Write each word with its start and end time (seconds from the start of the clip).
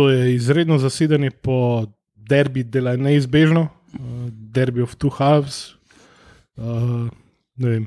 to 0.00 0.10
je 0.10 0.34
izredno 0.34 0.78
zasedanje 0.78 1.30
po 1.30 1.86
derbi, 2.16 2.64
dela 2.64 2.96
neizbežno, 2.96 3.60
uh, 3.60 4.00
derbi 4.32 4.80
of 4.82 4.96
two 4.96 5.12
halves. 5.12 5.74
Uh, 6.56 7.10
ne 7.56 7.68
vem, 7.68 7.86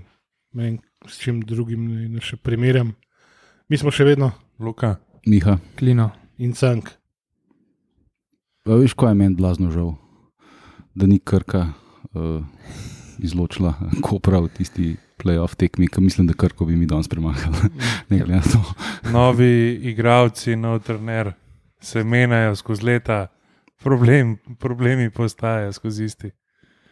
ne 0.53 0.63
vem, 0.63 0.77
s 1.09 1.17
čim 1.17 1.41
drugim 1.41 1.87
ne 2.13 2.21
še 2.21 2.37
primerjam. 2.37 2.93
Mi 3.65 3.81
smo 3.81 3.89
še 3.89 4.05
vedno 4.05 4.29
Luka. 4.61 4.99
Miha. 5.25 5.57
Klino. 5.79 6.11
in 6.37 6.53
cank. 6.53 6.93
A 8.69 8.77
veš, 8.77 8.93
kaj 8.93 9.15
je 9.15 9.17
meni 9.17 9.33
blazno 9.33 9.73
žal, 9.73 9.95
da 10.93 11.09
ni 11.09 11.17
krka 11.17 11.71
uh, 12.13 12.45
izločila 13.17 13.73
Kopra 14.05 14.37
v 14.45 14.53
tisti 14.53 14.95
playoff 15.17 15.57
tekmi, 15.57 15.89
ki 15.89 16.01
mislim, 16.01 16.29
da 16.29 16.37
krko 16.37 16.69
bi 16.69 16.77
mi 16.77 16.85
danes 16.85 17.09
premagali. 17.09 17.73
ne 18.13 18.21
glede 18.21 18.37
na 18.37 18.45
to. 18.45 18.61
Novi 19.09 19.79
igravci, 19.89 20.53
nov 20.55 20.83
trener 20.85 21.33
se 21.83 22.03
menjajo 22.03 22.55
skozi 22.55 22.85
leta, 22.85 23.27
Problem, 23.83 24.37
problemi 24.59 25.09
postajajo 25.09 25.71
skozi 25.73 26.05
isti. 26.05 26.31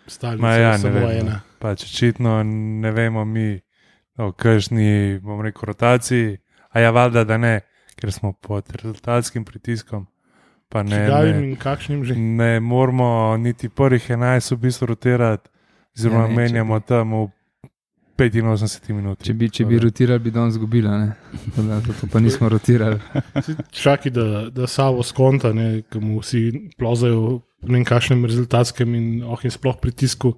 Stalnica 0.08 0.42
Ma 0.42 0.54
je 0.54 0.62
ja, 0.62 0.72
ne 0.72 0.78
samo 0.78 0.94
vem, 0.94 1.20
ena. 1.20 1.40
Pač 1.60 1.84
očitno 1.84 2.44
ne 2.44 2.92
vemo 2.92 3.26
mi 3.26 3.60
o 4.18 4.32
kakšni, 4.32 5.20
bom 5.24 5.42
rekel, 5.42 5.70
rotaciji, 5.72 6.38
a 6.70 6.80
ja, 6.80 6.92
valjda, 6.92 7.24
da 7.24 7.38
ne, 7.38 7.60
ker 7.96 8.12
smo 8.12 8.34
pod 8.34 8.76
rezultatskim 8.76 9.46
pritiskom. 9.46 10.08
Pa 10.70 10.84
ne, 10.84 11.08
ne, 11.08 12.16
ne 12.16 12.60
moramo 12.60 13.38
niti 13.38 13.70
prvih 13.70 14.10
11 14.10 14.52
v 14.56 14.58
bistvu 14.58 14.86
rotirati, 14.92 15.50
oziroma 15.96 16.26
Ja, 16.26 16.28
ne, 16.28 16.36
če 16.36 16.42
menjamo 16.42 16.80
tam 16.80 17.16
v 17.16 17.26
85 18.18 18.94
minut. 18.94 19.22
Če 19.24 19.34
bi, 19.34 19.50
če 19.50 19.66
bi 19.66 19.80
rotirali, 19.80 20.24
bi 20.24 20.32
danes 20.32 20.56
izgubili. 20.56 20.90
ne. 20.90 21.14
Tako 21.46 21.68
da, 21.68 21.80
Zato 21.80 22.08
pa 22.12 22.20
nismo 22.20 22.50
rotirali. 22.50 23.00
Čakaj, 23.84 24.12
da, 24.12 24.26
da 24.50 24.68
Savo 24.68 25.04
skonta, 25.04 25.54
ne, 25.54 25.82
ki 25.90 26.00
mu 26.00 26.20
vsi 26.22 26.72
plozajo 26.78 27.22
v 27.28 27.40
ne 27.68 27.78
vem 27.78 27.86
kakšnem 27.86 28.26
rezultatskem 28.26 28.96
in, 28.98 29.08
oh, 29.24 29.40
in 29.46 29.54
sploh 29.54 29.78
pritisku, 29.82 30.34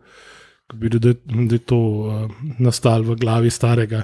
ko 0.68 0.80
bi 0.80 0.92
da, 0.92 1.14
da 1.14 1.56
je 1.56 1.64
to 1.64 1.80
uh, 1.80 2.28
nastalo 2.60 3.14
v 3.14 3.20
glavi 3.22 3.52
starega 3.52 4.04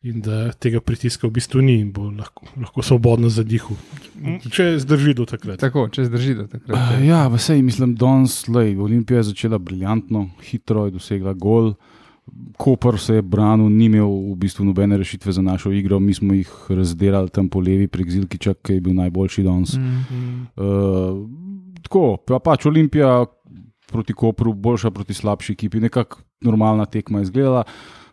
in 0.00 0.22
da 0.24 0.48
tega 0.56 0.80
pritiska 0.80 1.26
v 1.28 1.34
bistvu 1.36 1.60
ni 1.60 1.74
in 1.82 1.90
bo 1.92 2.06
lahko, 2.08 2.46
lahko 2.56 2.82
svobodno 2.84 3.28
zadihal. 3.28 3.76
Če 4.48 4.78
zdrži 4.80 5.12
do 5.18 5.26
takrat. 5.28 5.60
Tako, 5.60 5.90
če 5.92 6.06
zdrži 6.08 6.38
do 6.38 6.46
takrat. 6.48 6.72
Uh, 6.72 7.02
ja, 7.04 7.26
pa 7.28 7.40
sej 7.40 7.60
mislim, 7.64 7.92
danes, 8.00 8.46
lej, 8.48 8.78
Olimpija 8.80 9.20
je 9.20 9.30
začela 9.34 9.60
briljantno, 9.60 10.30
hitro 10.48 10.86
je 10.88 10.96
dosegla 10.96 11.36
gol. 11.36 11.74
Koper 12.60 12.98
se 13.00 13.14
je 13.14 13.22
branil, 13.22 13.70
ni 13.72 13.86
imel 13.88 14.08
v 14.32 14.34
bistvu 14.36 14.64
nobene 14.68 14.98
rešitve 15.00 15.32
za 15.32 15.42
našo 15.42 15.72
igro, 15.72 16.00
mi 16.00 16.14
smo 16.14 16.34
jih 16.34 16.50
razdelali 16.68 17.30
tam 17.32 17.48
po 17.48 17.60
levi 17.60 17.88
prek 17.88 18.10
Zilkiča, 18.10 18.54
ki 18.54 18.76
je 18.76 18.80
bil 18.84 18.94
najboljši 18.94 19.42
danes. 19.42 19.76
Mm. 19.76 20.16
Mm. 20.16 20.42
Uh, 20.56 21.22
tako, 21.82 22.18
pa 22.26 22.38
pač 22.38 22.66
Olimpija 22.66 23.24
proti 23.90 24.12
Kopru, 24.12 24.52
boljša 24.52 24.90
proti 24.90 25.14
slabši 25.14 25.52
ekipi, 25.52 25.80
nekako 25.80 26.20
normalna 26.44 26.84
tekma 26.86 27.18
je 27.18 27.30
izgledala. 27.30 27.64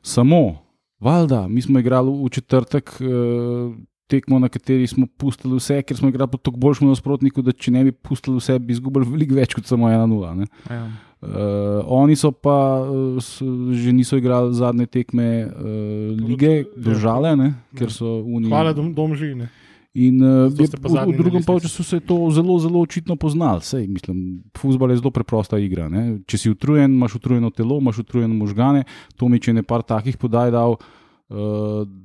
Samo, 0.02 0.58
valjda, 1.00 1.48
mi 1.48 1.62
smo 1.62 1.80
igrali 1.80 2.12
v 2.23 2.30
četrtek. 2.30 2.98
Uh, 3.02 3.76
Tekmo, 4.08 4.38
na 4.40 4.48
kateri 4.48 4.86
smo 4.88 5.04
pustili 5.20 5.58
vse, 5.60 5.82
ker 5.84 5.98
smo 5.98 6.08
igrali 6.08 6.32
pod 6.32 6.40
tako 6.42 6.62
boljšim 6.64 6.88
nasprotnikom, 6.88 7.44
da 7.44 7.52
če 7.52 7.73
ne 7.76 7.82
bi 7.84 7.92
pustili 7.92 8.40
vse, 8.40 8.56
bi 8.64 8.72
izgubili 8.72 9.04
veliko 9.04 9.36
več 9.36 9.52
kot 9.52 9.68
samo 9.68 9.90
1-0. 9.92 10.30
ne. 10.40 10.48
Ja. 10.72 10.86
Uh, 11.18 11.82
oni 11.90 12.14
so 12.14 12.30
pa 12.30 12.86
uh, 12.86 13.18
s, 13.18 13.42
že 13.73 13.90
niso 13.90 14.18
igrali 14.22 14.54
zadnje 14.54 14.86
tekme 14.86 15.50
uh, 15.50 16.14
lige, 16.14 16.70
držale, 16.78 17.34
ne, 17.34 17.48
ker 17.73 17.90
so 17.90 18.22
unije. 18.22 18.54
Hvala, 18.54 18.73
dom, 18.78 18.94
domžine. 18.94 19.50
In 19.98 20.22
uh, 20.22 20.54
je, 20.54 20.70
v, 20.70 20.94
v 21.10 21.18
drugem 21.18 21.42
polčasu 21.42 21.82
se 21.82 21.98
je 21.98 22.06
to 22.06 22.30
zelo, 22.30 22.60
zelo 22.62 22.86
očitno 22.86 23.18
poznalo. 23.18 23.66
Sej, 23.66 23.90
mislim, 23.90 24.45
futbol 24.54 24.94
je 24.94 25.02
zelo 25.02 25.10
preprosta 25.10 25.58
igra. 25.58 25.90
Ne. 25.90 26.22
Če 26.30 26.38
si 26.38 26.54
utrujen, 26.54 26.94
imaš 26.94 27.18
utrujeno 27.18 27.50
telo, 27.50 27.82
imaš 27.82 28.06
utrujene 28.06 28.38
možgane. 28.38 28.86
To 29.17 29.26
mi, 29.26 29.42
če 29.42 29.55
je 29.55 29.58
ne 29.58 29.66
par 29.66 29.82
takih 29.82 30.22
podaj 30.22 30.54
dal, 30.54 30.78
uh, 30.78 31.07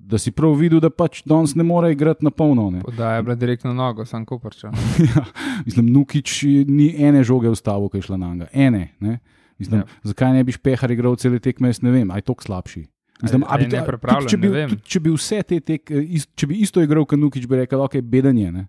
da 0.02 0.18
si 0.18 0.30
prav 0.30 0.54
videl, 0.54 0.80
da 0.80 0.90
pač 0.90 1.22
danes 1.24 1.54
ne 1.54 1.62
more 1.62 1.92
igrati 1.92 2.24
na 2.24 2.30
polno. 2.32 2.70
Ne. 2.70 2.80
Podaja 2.80 3.16
je 3.16 3.22
bila 3.22 3.34
direktno 3.36 3.70
na 3.70 3.82
nogo, 3.82 4.04
sam 4.04 4.24
koprča. 4.24 4.72
ja, 5.08 5.24
mislim, 5.64 5.86
Nukič 5.88 6.40
ni 6.66 6.94
ene 6.98 7.22
žoge 7.22 7.46
v 7.46 7.54
stavu, 7.54 7.88
ki 7.88 7.98
je 7.98 8.02
šla 8.02 8.16
na 8.16 8.28
njega. 8.28 8.48
Ene. 8.52 8.88
Ne. 9.00 9.18
Mislim, 9.58 9.78
Ja. 9.78 9.86
ja. 9.86 10.00
Zakaj 10.04 10.32
ne 10.32 10.42
bi 10.42 10.52
špehar 10.52 10.90
igral 10.90 11.14
cele 11.16 11.38
tekme, 11.38 11.68
jaz 11.68 11.78
ne 11.80 11.90
vem, 11.90 12.10
aj 12.10 12.22
tok 12.22 12.42
slabši. 12.42 12.82
Mislim, 13.22 13.42
A 13.42 13.46
je- 13.46 13.48
a 13.48 13.56
bi 13.56 13.62
a 13.62 13.64
je 13.64 13.70
to- 13.70 13.76
nepripravljen, 13.78 14.20
tudi 14.22 14.30
če 14.32 14.36
bi, 14.38 14.48
tudi 14.68 14.82
Če 14.84 15.00
bi 15.00 15.10
vse 15.12 15.42
te 15.44 15.60
tekme, 15.62 16.02
če 16.34 16.46
bi 16.46 16.54
isto 16.56 16.82
igral, 16.82 17.04
kot 17.04 17.18
Nukič, 17.18 17.46
bi 17.46 17.56
rekel, 17.56 17.78
ok, 17.80 18.00
beden 18.02 18.34
je. 18.36 18.50
Ne? 18.52 18.66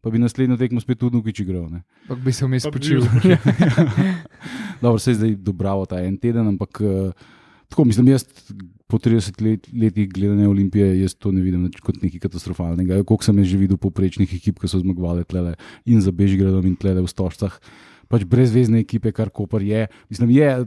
Pa 0.00 0.08
bi 0.08 0.16
naslednjo 0.16 0.56
tekmo 0.56 0.80
spet 0.80 0.96
tudi 0.96 1.12
Nukič 1.14 1.40
igral. 1.40 1.68
Ne? 1.68 1.82
Ampak 2.04 2.24
bi 2.24 2.32
se 2.32 2.46
vmes 2.46 2.64
Pa 2.64 2.70
počil. 2.70 3.04
bil 3.04 3.36
Dobro, 4.80 4.96
se 4.96 5.10
je 5.10 5.14
zdaj 5.16 5.34
dobravo 5.36 5.84
ta 5.84 6.00
en 6.00 6.16
teden, 6.16 6.48
ampak 6.48 6.80
uh, 6.80 7.12
tako 7.68 7.84
mislim, 7.84 8.08
jaz 8.08 8.24
po 8.90 8.98
30 8.98 9.38
let, 9.44 9.68
letih 9.72 10.08
gledanja 10.10 10.48
Olimpije, 10.50 10.88
jaz 11.00 11.14
to 11.14 11.32
ne 11.32 11.44
vidim 11.44 11.68
kot 11.84 12.02
nekaj 12.02 12.26
katastrofalnega. 12.26 13.02
Koliko 13.04 13.24
sem 13.24 13.44
že 13.44 13.60
videl 13.60 13.78
poprečnih 13.80 14.34
ekip, 14.36 14.58
ki 14.60 14.68
so 14.68 14.82
zmagovali 14.82 15.24
tlele 15.24 15.54
in 15.86 16.02
za 16.02 16.12
Bežgradom 16.12 16.66
in 16.66 16.76
tlele 16.76 17.04
v 17.04 17.08
Stožcah. 17.10 17.56
Pač 18.10 18.24
brezvezne 18.26 18.80
ekipe, 18.82 19.12
kar 19.14 19.30
Koper 19.30 19.62
je. 19.62 19.84
Mislim, 20.10 20.32
je 20.34 20.66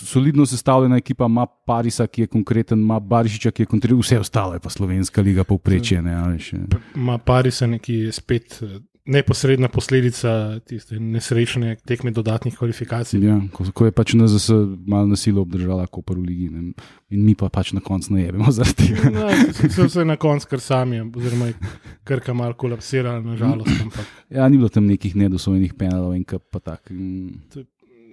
solidno 0.00 0.46
sestavljena 0.48 0.96
ekipa, 0.96 1.28
ima 1.28 1.44
Parisa, 1.44 2.06
ki 2.08 2.24
je 2.24 2.30
konkreten, 2.32 2.80
ima 2.80 2.96
Barišiča, 3.00 3.52
ki 3.52 3.66
je 3.66 3.68
konkreten, 3.68 4.00
vse 4.00 4.16
ostalo 4.16 4.56
je 4.56 4.64
pa 4.64 4.72
slovenska 4.72 5.20
liga 5.20 5.44
povprečje. 5.44 6.00
Ne, 6.00 6.14
a 6.16 6.24
veš, 6.32 6.54
eh. 6.56 6.78
Ma 6.96 7.18
Paris 7.20 7.60
je 7.60 8.12
spet 8.16 8.62
neposredna 9.10 9.68
posledica 9.68 10.60
tiste 10.66 11.00
nesrečne 11.02 11.74
tekme 11.86 12.12
dodatnih 12.14 12.54
kvalifikacij. 12.54 13.18
Ja, 13.24 13.40
ko, 13.52 13.66
ko 13.74 13.88
je 13.88 13.94
pač 13.94 14.14
NZS 14.14 14.50
malo 14.86 15.10
nasilo 15.10 15.42
obdržala 15.42 15.88
Koper 15.90 16.18
v 16.20 16.26
ligi 16.28 16.48
ne, 16.52 16.70
in 17.10 17.24
mi 17.26 17.34
pa 17.34 17.48
pač 17.50 17.72
na 17.74 17.82
koncu 17.82 18.14
ne 18.14 18.22
jebemo 18.28 18.52
zaradi 18.54 18.86
tega. 18.92 19.10
No, 19.10 19.26
so 19.74 19.88
se 19.90 20.04
na 20.06 20.14
koncu 20.20 20.46
kar 20.54 20.62
sami, 20.62 21.02
oziroma 21.02 21.50
je 21.50 21.58
krka 22.06 22.34
malo 22.34 22.54
kolapsirala, 22.54 23.20
nažalost. 23.24 23.74
Ampak, 23.82 24.06
Ja, 24.30 24.46
ni 24.48 24.60
bilo 24.62 24.70
tam 24.70 24.86
nekih 24.86 25.16
nedosojenih 25.18 25.74
penalov 25.74 26.14
in 26.14 26.22
kap 26.24 26.46
pa 26.50 26.62
tak. 26.62 26.86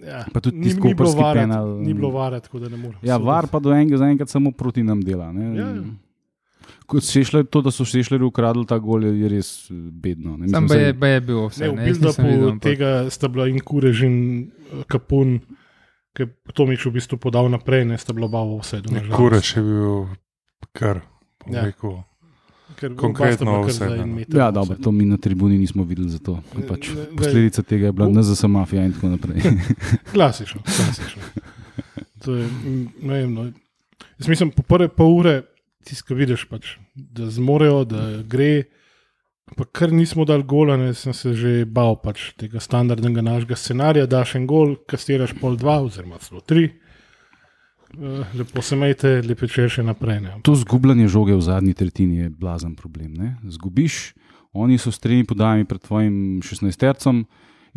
ja, 0.01 0.25
Pa 0.33 0.41
tudi 0.41 0.63
tisti 0.65 0.81
ni 0.81 0.81
bilo 0.81 0.95
koprski 0.97 1.21
vara, 1.21 1.41
penal, 1.45 1.77
ni 1.83 1.93
bilo 1.93 2.09
vara, 2.13 2.39
tako 2.41 2.59
da 2.59 2.69
ne 2.73 2.77
morem. 2.77 2.97
Ja, 3.05 3.17
var 3.21 3.47
pa 3.51 3.61
do 3.61 3.69
enega 3.73 4.01
zaenkrat 4.01 4.29
samo 4.33 4.51
proti 4.51 4.83
nam 4.83 5.01
dela. 5.05 5.29
Ne. 5.31 5.53
Ja, 5.57 5.69
ja. 5.77 5.85
Kot 6.87 7.03
sešljer, 7.03 7.45
to, 7.45 7.61
da 7.61 7.69
so 7.69 7.83
sešljerji 7.83 8.23
ukradli 8.23 8.63
ta 8.63 8.77
gol, 8.79 9.03
je, 9.03 9.11
je 9.19 9.29
res 9.29 9.47
eh, 9.65 9.75
bedno. 9.93 10.37
Ne. 10.37 10.47
Sam 10.47 10.63
Mislim, 10.63 10.67
pa 10.69 10.75
je, 10.77 10.93
pa 10.95 11.07
je 11.07 11.21
bil 11.21 11.39
vse. 11.45 11.61
Ne, 11.61 11.69
v 11.69 11.75
ne, 11.75 11.83
nisem 11.83 12.01
build-upu 12.01 12.23
videl, 12.25 12.49
ampak- 12.49 12.63
tega 12.65 12.89
sta 13.09 13.27
bila 13.27 13.47
in 13.47 13.59
kurež 13.59 14.03
in 14.03 14.15
eh, 14.71 14.83
kapun, 14.87 15.39
ki 16.13 16.23
je 16.23 16.27
Tomič 16.53 16.81
v 16.81 16.93
bistvu 16.93 17.19
podal 17.19 17.45
naprej, 17.47 17.83
ne 17.85 17.97
sta 17.97 18.11
bila 18.11 18.27
bava 18.27 18.55
vse. 18.57 18.79
Kureš 19.09 19.49
je 19.53 19.63
bil 19.63 20.07
kar, 20.71 21.03
bom 21.43 21.53
Ja. 21.53 21.65
rekel. 21.65 21.97
Ker 22.75 22.93
konkretno 22.95 23.63
en 23.65 24.13
no. 24.13 24.21
Ja, 24.29 24.51
dobro, 24.51 24.75
to 24.77 24.91
mi 24.91 25.03
na 25.03 25.17
tribuni 25.17 25.57
nismo 25.57 25.83
videli, 25.83 26.09
zato 26.09 26.39
Ne, 26.53 26.61
pač 26.63 26.89
ne, 26.89 26.95
ne. 27.01 27.15
posledica 27.15 27.63
tega 27.63 27.85
je 27.85 27.91
bila 27.91 28.07
V- 28.07 28.13
NZS 28.13 28.43
mafija 28.45 28.85
in 28.85 28.93
tako 28.93 29.07
naprej. 29.09 29.39
Klasično, 30.13 30.61
klasično. 30.61 31.21
To 32.19 32.35
je, 32.35 32.45
ne 33.01 33.13
vem, 33.15 33.33
no. 33.33 33.43
Jaz 34.15 34.27
mislim, 34.27 34.51
po 34.51 34.61
prve 34.61 34.87
pol 34.89 35.15
ure 35.15 35.41
ti 35.87 35.95
skaj 35.95 36.17
vidiš, 36.19 36.43
pač, 36.51 36.75
da 36.95 37.29
zmorejo, 37.31 37.85
da 37.87 38.03
gre. 38.27 38.67
Pa 39.55 39.63
kar 39.63 39.93
nismo 39.95 40.25
dali 40.27 40.43
gola, 40.43 40.75
ne, 40.75 40.91
sem 40.91 41.15
se 41.15 41.31
že 41.31 41.51
bal 41.63 41.95
pač, 42.03 42.33
tega 42.35 42.59
standardnega 42.59 43.23
našega 43.23 43.55
scenarija, 43.55 44.09
daš 44.11 44.35
en 44.35 44.47
gol, 44.49 44.75
kastiraš 44.91 45.37
pol 45.39 45.55
dva, 45.55 45.79
oziroma 45.85 46.19
celo 46.19 46.43
tri. 46.43 46.67
Eh, 47.95 48.35
Lepo 48.35 48.61
se 48.61 48.75
majte, 48.75 49.21
lepo 49.23 49.47
če 49.47 49.69
še 49.71 49.85
naprej. 49.87 50.19
Ne. 50.25 50.35
To 50.43 50.55
zgubljanje 50.59 51.07
žoge 51.07 51.37
v 51.37 51.45
zadnji 51.45 51.77
tretjini 51.79 52.25
je 52.25 52.29
blazen 52.29 52.75
problem. 52.75 53.13
Ne? 53.15 53.37
Zgubiš, 53.47 54.11
oni 54.51 54.75
so 54.81 54.91
s 54.91 54.99
tremi 54.99 55.23
podajami 55.27 55.63
pred 55.69 55.81
tvojim 55.81 56.15
16-tercem 56.43 57.23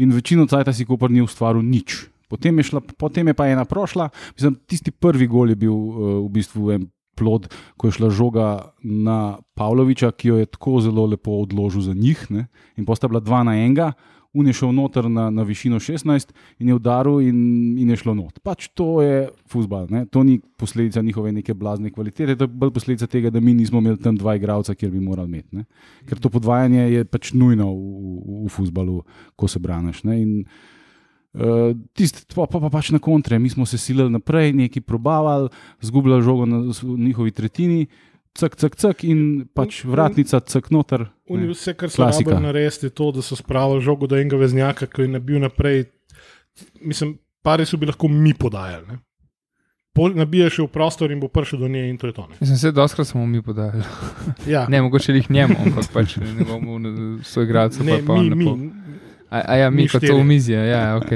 in 0.01 0.15
večino 0.17 0.49
cajta 0.51 0.75
si 0.75 0.89
Koper 0.89 1.13
ni 1.15 1.23
ustvaril 1.23 1.63
nič. 1.63 2.09
Potem 2.31 2.59
je, 2.59 2.71
šla, 2.71 2.83
potem 2.99 3.31
je 3.31 3.35
pa 3.35 3.47
ena 3.51 3.65
prošla. 3.67 4.11
Mislim, 4.35 4.59
tisti 4.67 4.91
prvi 4.91 5.27
gol 5.31 5.51
je 5.51 5.59
bil 5.59 5.75
uh, 5.75 5.95
v 6.27 6.29
bistvu 6.35 6.75
en 6.75 6.87
plod, 7.21 7.51
ko 7.77 7.91
je 7.91 7.99
šla 7.99 8.09
žoga 8.11 8.47
na 8.81 9.41
Pavloviča, 9.59 10.15
ki 10.17 10.33
jo 10.33 10.41
je 10.41 10.49
tako 10.49 10.81
zelo 10.81 11.05
lepo 11.13 11.37
odložil 11.43 11.85
za 11.85 11.95
njih. 11.95 12.25
Ne? 12.33 12.49
In 12.81 12.89
posta 12.89 13.09
bila 13.09 13.21
dva 13.21 13.45
na 13.45 13.59
enega. 13.61 13.93
Un 14.31 14.47
je 14.47 14.55
šel 14.55 14.71
noter 14.71 15.09
na, 15.11 15.25
na 15.35 15.43
višino 15.43 15.81
16 15.83 16.29
in 16.63 16.69
je 16.71 16.75
udaril, 16.75 17.19
in, 17.27 17.39
in 17.83 17.89
je 17.91 17.97
šlo 17.99 18.15
not. 18.15 18.39
Pač 18.47 18.69
to 18.79 19.03
je 19.03 19.25
futbal, 19.51 19.89
ne? 19.91 20.05
to 20.07 20.23
ni 20.23 20.37
posledica 20.39 21.03
njihove 21.03 21.33
neke 21.35 21.55
blazne 21.55 21.91
kvalitete, 21.91 22.37
to 22.39 22.47
je 22.47 22.53
bolj 22.63 22.71
posledica 22.77 23.09
tega, 23.11 23.33
da 23.35 23.43
mi 23.43 23.57
nismo 23.59 23.83
imeli 23.83 23.99
tam 23.99 24.15
dva 24.15 24.37
igralca, 24.39 24.75
kjer 24.79 24.93
bi 24.95 25.03
morali 25.03 25.35
imeti. 25.35 25.57
Ne? 25.57 25.65
Ker 26.07 26.23
to 26.23 26.31
podvajanje 26.31 26.87
je 26.93 27.09
pač 27.11 27.33
nujno 27.35 27.73
v, 27.75 27.81
v, 27.81 28.45
v 28.45 28.53
futbalu, 28.55 29.01
ko 29.35 29.51
se 29.51 29.59
braniš. 29.59 30.05
Ne? 30.07 30.21
In, 30.23 30.37
Uh, 31.31 31.77
Tisti, 31.95 32.25
pa, 32.35 32.49
pa, 32.51 32.59
pa 32.59 32.69
pač 32.75 32.91
na 32.91 32.99
kontre, 32.99 33.39
mi 33.39 33.51
smo 33.51 33.67
se 33.67 33.79
silili 33.79 34.11
naprej, 34.11 34.53
neki 34.53 34.81
probavali, 34.83 35.49
zgubljali 35.81 36.23
žogo 36.27 36.47
na 36.47 36.63
njihovi 36.83 37.31
tretjini, 37.31 37.85
cek, 38.35 38.57
cek, 38.59 38.77
cek 38.77 39.05
in 39.07 39.21
pač 39.55 39.85
vratnica, 39.87 40.41
cek 40.41 40.73
noter. 40.75 41.07
Oni 41.31 41.47
ne. 41.47 41.55
vse, 41.55 41.77
kar 41.79 41.93
so 41.93 42.03
rabili 42.03 42.41
narediti, 42.43 42.89
je 42.89 42.95
to, 42.99 43.13
da 43.15 43.23
so 43.23 43.39
spravili 43.39 43.85
žogo 43.87 44.11
do 44.11 44.19
enega 44.19 44.41
veznjaka, 44.41 44.91
ki 44.91 45.07
je 45.07 45.13
nabil 45.15 45.39
naprej. 45.43 45.85
Mislim, 46.83 47.15
pari 47.47 47.67
so 47.67 47.79
bi 47.79 47.87
lahko 47.87 48.11
mi 48.11 48.35
podajali. 48.35 48.89
Ne? 48.91 48.99
Pol 49.95 50.15
nabiješ 50.15 50.61
v 50.65 50.69
prostor 50.71 51.11
in 51.11 51.19
bo 51.23 51.27
prišel 51.31 51.63
do 51.63 51.69
nje, 51.69 51.89
in 51.91 51.97
to 51.99 52.11
je 52.11 52.15
to. 52.15 52.27
Ne? 52.31 52.39
Mislim, 52.41 52.59
se 52.59 52.73
doskrat 52.73 53.07
smo 53.07 53.27
mi 53.27 53.43
podali. 53.43 53.83
Ja, 54.47 54.67
Ne, 54.71 54.83
mogoče 54.83 55.15
jih 55.15 55.31
njemu, 55.31 55.55
ampak 55.67 55.91
pač 55.93 56.17
njegovemu 56.17 57.23
soigralcu. 57.23 57.85
ne, 57.85 57.99
pa, 58.07 58.15
pa 58.15 58.23
mi, 58.23 58.35
mi. 58.35 58.71
A, 59.31 59.39
a 59.47 59.55
ja, 59.57 59.71
mi 59.71 59.83
mi 59.83 59.89
kot 59.89 60.03
to 60.03 60.11
štiri. 60.11 60.19
v 60.19 60.27
mizi, 60.27 60.53
ja, 60.53 60.99
ok. 60.99 61.11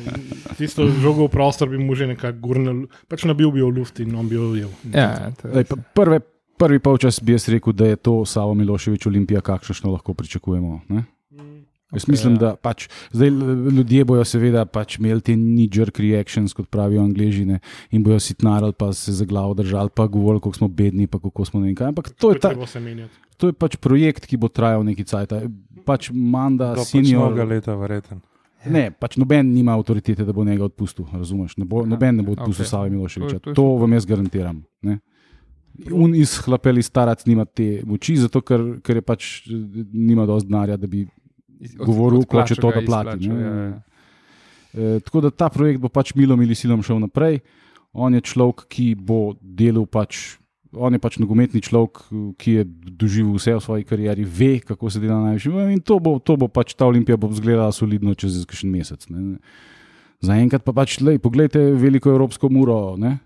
tisto 0.60 0.84
žogo 1.00 1.26
v 1.26 1.32
prostor 1.32 1.72
bi 1.72 1.80
mu 1.80 1.96
že 1.96 2.06
nekako 2.12 2.36
gurnil, 2.40 2.84
pač 3.08 3.24
nabil 3.24 3.48
bi 3.48 3.64
jo 3.64 3.72
v 3.72 3.80
luft 3.80 4.00
in 4.04 4.12
on 4.12 4.28
bi 4.28 4.36
jo 4.36 4.52
ujel. 4.52 4.72
Ja, 4.92 5.32
to, 5.40 5.48
pa 5.48 5.76
prve, 5.96 6.20
prvi 6.60 6.78
polčas 6.84 7.16
bi 7.24 7.32
jaz 7.32 7.48
rekel, 7.48 7.72
da 7.72 7.88
je 7.88 7.96
to 7.96 8.24
Savo 8.28 8.52
Miloševič 8.52 9.08
Olimpija, 9.08 9.40
kakšno 9.40 9.92
lahko 9.96 10.12
pričakujemo. 10.12 10.80
Ne? 10.92 11.08
Jaz 11.92 12.02
Ok, 12.02 12.08
mislim, 12.08 12.32
ja. 12.32 12.38
da 12.38 12.56
pač, 12.56 12.88
zdaj 13.14 13.30
ljudje 13.70 14.04
bojo 14.04 14.24
seveda 14.24 14.64
pač 14.66 14.96
imeli 14.98 15.20
te 15.20 15.32
knee-jerk 15.32 16.00
reactions, 16.02 16.50
kot 16.52 16.66
pravijo 16.66 17.02
angližine, 17.02 17.60
in 17.90 18.02
bojo 18.02 18.18
sitnarili, 18.18 18.72
pa 18.72 18.92
se 18.92 19.12
za 19.12 19.24
glavo 19.24 19.54
držali, 19.54 19.90
pa 19.94 20.06
govorili, 20.06 20.40
kako 20.40 20.52
smo 20.54 20.68
bedni, 20.68 21.06
pa 21.06 21.18
kako 21.18 21.44
smo 21.44 21.60
ne 21.60 21.66
vem 21.66 21.74
kaj. 21.74 21.86
Ampak 21.88 22.10
to 22.10 22.32
je, 22.32 22.40
ta, 22.40 22.50
to 23.36 23.46
je 23.46 23.52
pač 23.54 23.76
projekt, 23.76 24.26
ki 24.26 24.36
bo 24.36 24.48
trajal 24.48 24.82
neki 24.82 25.04
cajt. 25.04 25.32
Pač 25.84 26.10
Manda, 26.10 26.72
To 26.74 26.82
pač 26.82 26.90
senior. 26.90 27.28
mnoga 27.30 27.44
leta, 27.44 27.76
verjeten. 27.76 28.18
Ne, 28.66 28.90
pač 28.90 29.14
noben 29.16 29.52
nima 29.54 29.76
avtoritete, 29.78 30.24
da 30.26 30.32
bo 30.34 30.42
njega 30.42 30.64
odpustil. 30.64 31.06
Razumeš? 31.12 31.54
Ne 31.56 31.64
bo, 31.64 31.84
Aha, 31.84 31.88
noben 31.88 32.16
ne 32.16 32.22
bo 32.26 32.32
odpustil 32.34 32.64
ok. 32.64 32.66
okay. 32.66 32.70
Save 32.70 32.90
Miloševiča. 32.90 33.38
To- 33.38 33.52
to 33.52 33.54
To, 33.54 33.66
vam 33.78 33.92
jaz 33.94 34.06
garantiram. 34.10 34.64
Ne? 34.82 34.98
Un 35.92 36.14
izhlapeli 36.18 36.82
starac 36.82 37.22
nima 37.26 37.44
te 37.44 37.82
moči, 37.86 38.16
zato 38.16 38.40
ker, 38.42 38.80
ker 38.82 38.96
je 38.96 39.02
pač 39.06 39.46
nima 39.92 40.26
dovolj 40.26 40.48
denarja, 40.50 40.76
da 40.76 40.86
bi. 40.90 41.06
Od- 41.56 41.86
govoril, 41.86 42.20
odplačal 42.20 42.56
hoče 42.56 42.60
to, 42.60 42.70
da 42.70 42.86
plati, 42.86 43.18
izplačal, 43.20 43.36
ne. 43.36 43.42
ja, 43.42 43.64
ja. 43.64 43.82
Eh, 44.76 45.00
tako 45.00 45.20
da 45.20 45.30
ta 45.30 45.48
projekt 45.48 45.80
bo 45.80 45.88
pač 45.88 46.12
milom 46.14 46.40
ali 46.40 46.54
silom 46.54 46.82
šel 46.84 47.00
naprej. 47.00 47.40
On 47.96 48.12
je 48.12 48.20
človek, 48.20 48.66
ki 48.68 48.92
bo 48.94 49.32
delal 49.40 49.86
pač. 49.88 50.36
On 50.76 50.92
je 50.92 51.00
pač 51.00 51.16
nogometni 51.16 51.62
človek, 51.64 52.02
ki 52.36 52.50
je 52.58 52.64
doživel 52.92 53.38
vse 53.38 53.54
v 53.56 53.62
svoji 53.64 53.84
karieri, 53.88 54.26
ve, 54.28 54.58
kako 54.60 54.90
se 54.92 55.00
dela 55.00 55.22
na 55.22 55.32
najvišjem 55.32 55.54
nivoju 55.54 55.72
in 55.72 55.80
to 55.80 55.96
bo, 56.02 56.18
to 56.20 56.36
bo 56.36 56.50
pač 56.52 56.74
ta 56.76 56.84
olimpija 56.84 57.16
bo 57.16 57.30
izgledala 57.32 57.72
solidno 57.72 58.12
čez 58.12 58.42
kakšen 58.44 58.68
mesec. 58.68 59.06
Ne. 59.08 59.38
Zaenkrat 60.20 60.66
pa 60.66 60.76
pač, 60.76 60.98
lej, 61.00 61.16
poglejte 61.22 61.72
veliko 61.80 62.12
evropsko 62.12 62.52
muro, 62.52 62.98
ne. 63.00 63.16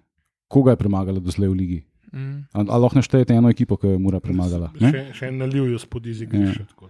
koga 0.46 0.76
je 0.76 0.82
premagala 0.82 1.18
doslej 1.18 1.50
v 1.50 1.56
ligi. 1.56 1.80
Mm. 2.12 2.44
A, 2.52 2.64
a 2.64 2.76
lahko 2.76 2.96
naštejete 2.96 3.34
eno 3.34 3.48
ekipo, 3.48 3.76
ki 3.76 3.86
jo 3.86 3.92
je 3.92 3.98
mura 3.98 4.20
premagala? 4.20 4.72
Ne? 4.74 4.90
Še, 4.90 5.02
še 5.12 5.28
en 5.28 5.38
naliv 5.38 5.68
jo 5.70 5.78
spod 5.78 6.06
izigrišča. 6.06 6.64
Ja. 6.82 6.88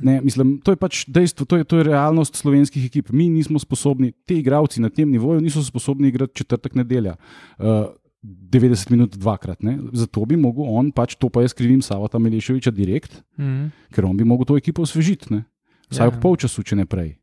Ne, 0.00 0.20
mislim, 0.20 0.58
to 0.60 0.72
je 0.72 0.76
pač 0.76 1.04
dejstvo, 1.06 1.46
to 1.46 1.56
je, 1.56 1.64
to 1.64 1.76
je 1.76 1.84
realnost 1.84 2.36
slovenskih 2.36 2.84
ekip. 2.84 3.10
Mi 3.10 3.28
nismo 3.28 3.58
sposobni, 3.58 4.12
ti 4.24 4.38
igravci 4.38 4.80
na 4.80 4.88
tem 4.88 5.08
nivoju 5.08 5.40
niso 5.40 5.62
sposobni 5.62 6.08
igrati 6.08 6.34
četrtek 6.34 6.74
nedelja. 6.74 7.14
Uh, 7.58 7.86
90 8.22 8.90
minut 8.90 9.14
dvakrat. 9.14 9.62
Ne? 9.62 9.78
Zato 9.92 10.24
bi 10.24 10.36
mogel 10.36 10.64
on, 10.66 10.90
pač 10.90 11.14
to 11.14 11.28
pa 11.28 11.42
jaz 11.42 11.54
krivim 11.54 11.82
Savata 11.82 12.18
Meleševiča 12.18 12.70
direkt, 12.70 13.22
Mm. 13.38 13.70
ker 13.92 14.04
on 14.04 14.16
bi 14.16 14.24
mogel 14.24 14.44
to 14.44 14.56
ekipo 14.56 14.82
osvežiti. 14.82 15.30
ne. 15.30 15.44
Vsaj 15.90 16.06
Ja. 16.06 16.10
v 16.10 16.20
polčasu, 16.20 16.62
če 16.64 16.76
ne 16.76 16.86
prej. 16.86 17.14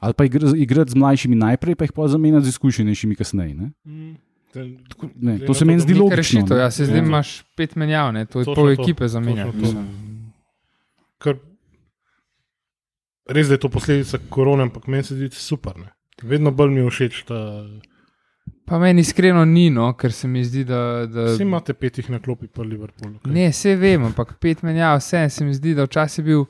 Ali 0.00 0.14
pa 0.14 0.24
igra- 0.24 0.54
igrati 0.56 0.90
z 0.90 0.94
mlajšimi 0.94 1.34
najprej, 1.36 1.74
pa 1.74 1.84
jih 1.84 1.92
pa 1.92 2.08
zamenjati 2.08 2.46
z 2.46 2.48
izkušenejšimi 2.48 3.14
kasneje. 3.14 3.54
Ne? 3.54 3.72
Mm. 3.84 4.14
Tako, 4.52 5.08
ne, 5.14 5.38
to 5.38 5.54
se 5.54 5.64
meni 5.64 5.78
da 5.78 5.82
zdi 5.82 5.94
logično. 5.94 6.16
Rešitev, 6.16 6.56
ne. 6.56 6.62
ja, 6.62 6.70
se 6.70 6.84
zdaj 6.84 6.98
Ja. 6.98 7.04
imaš 7.04 7.44
pet 7.56 7.76
menjav, 7.76 8.12
ne, 8.12 8.26
to 8.26 8.40
je 8.40 8.44
pol 8.44 8.70
ekipe 8.70 9.08
to. 9.08 9.52
mislim. 9.52 9.88
Kar, 11.18 11.36
res 13.26 13.48
da 13.48 13.54
je 13.54 13.58
to 13.58 13.68
posledica 13.68 14.18
korona, 14.28 14.62
ampak 14.62 14.86
meni 14.86 15.02
se 15.02 15.14
zdi 15.14 15.30
super. 15.30 15.78
Ne? 15.78 15.92
Vedno 16.22 16.50
bolj 16.50 16.70
mi 16.70 16.80
je 16.80 16.90
všeč, 16.90 17.24
da 17.28 17.38
Pa 18.66 18.78
meni 18.78 19.00
iskreno 19.00 19.44
ni, 19.44 19.70
no, 19.70 19.88
ker 19.94 20.12
se 20.12 20.28
mi 20.28 20.44
zdi, 20.44 20.64
da. 20.64 21.06
da 21.06 21.24
vsi 21.32 21.42
imate 21.42 21.74
petih 21.74 22.10
na 22.10 22.18
klopi 22.18 22.46
po 22.46 22.62
Liverpoolu. 22.62 23.18
kaj? 23.18 23.32
Ne, 23.32 23.48
vse 23.50 23.76
vem, 23.76 24.04
ampak 24.04 24.36
pet 24.40 24.62
menjav, 24.62 24.98
vse 24.98 25.28
se 25.30 25.44
mi 25.44 25.54
zdi, 25.54 25.74
da 25.74 25.84
včasih 25.84 26.22
je 26.22 26.24
bil 26.24 26.44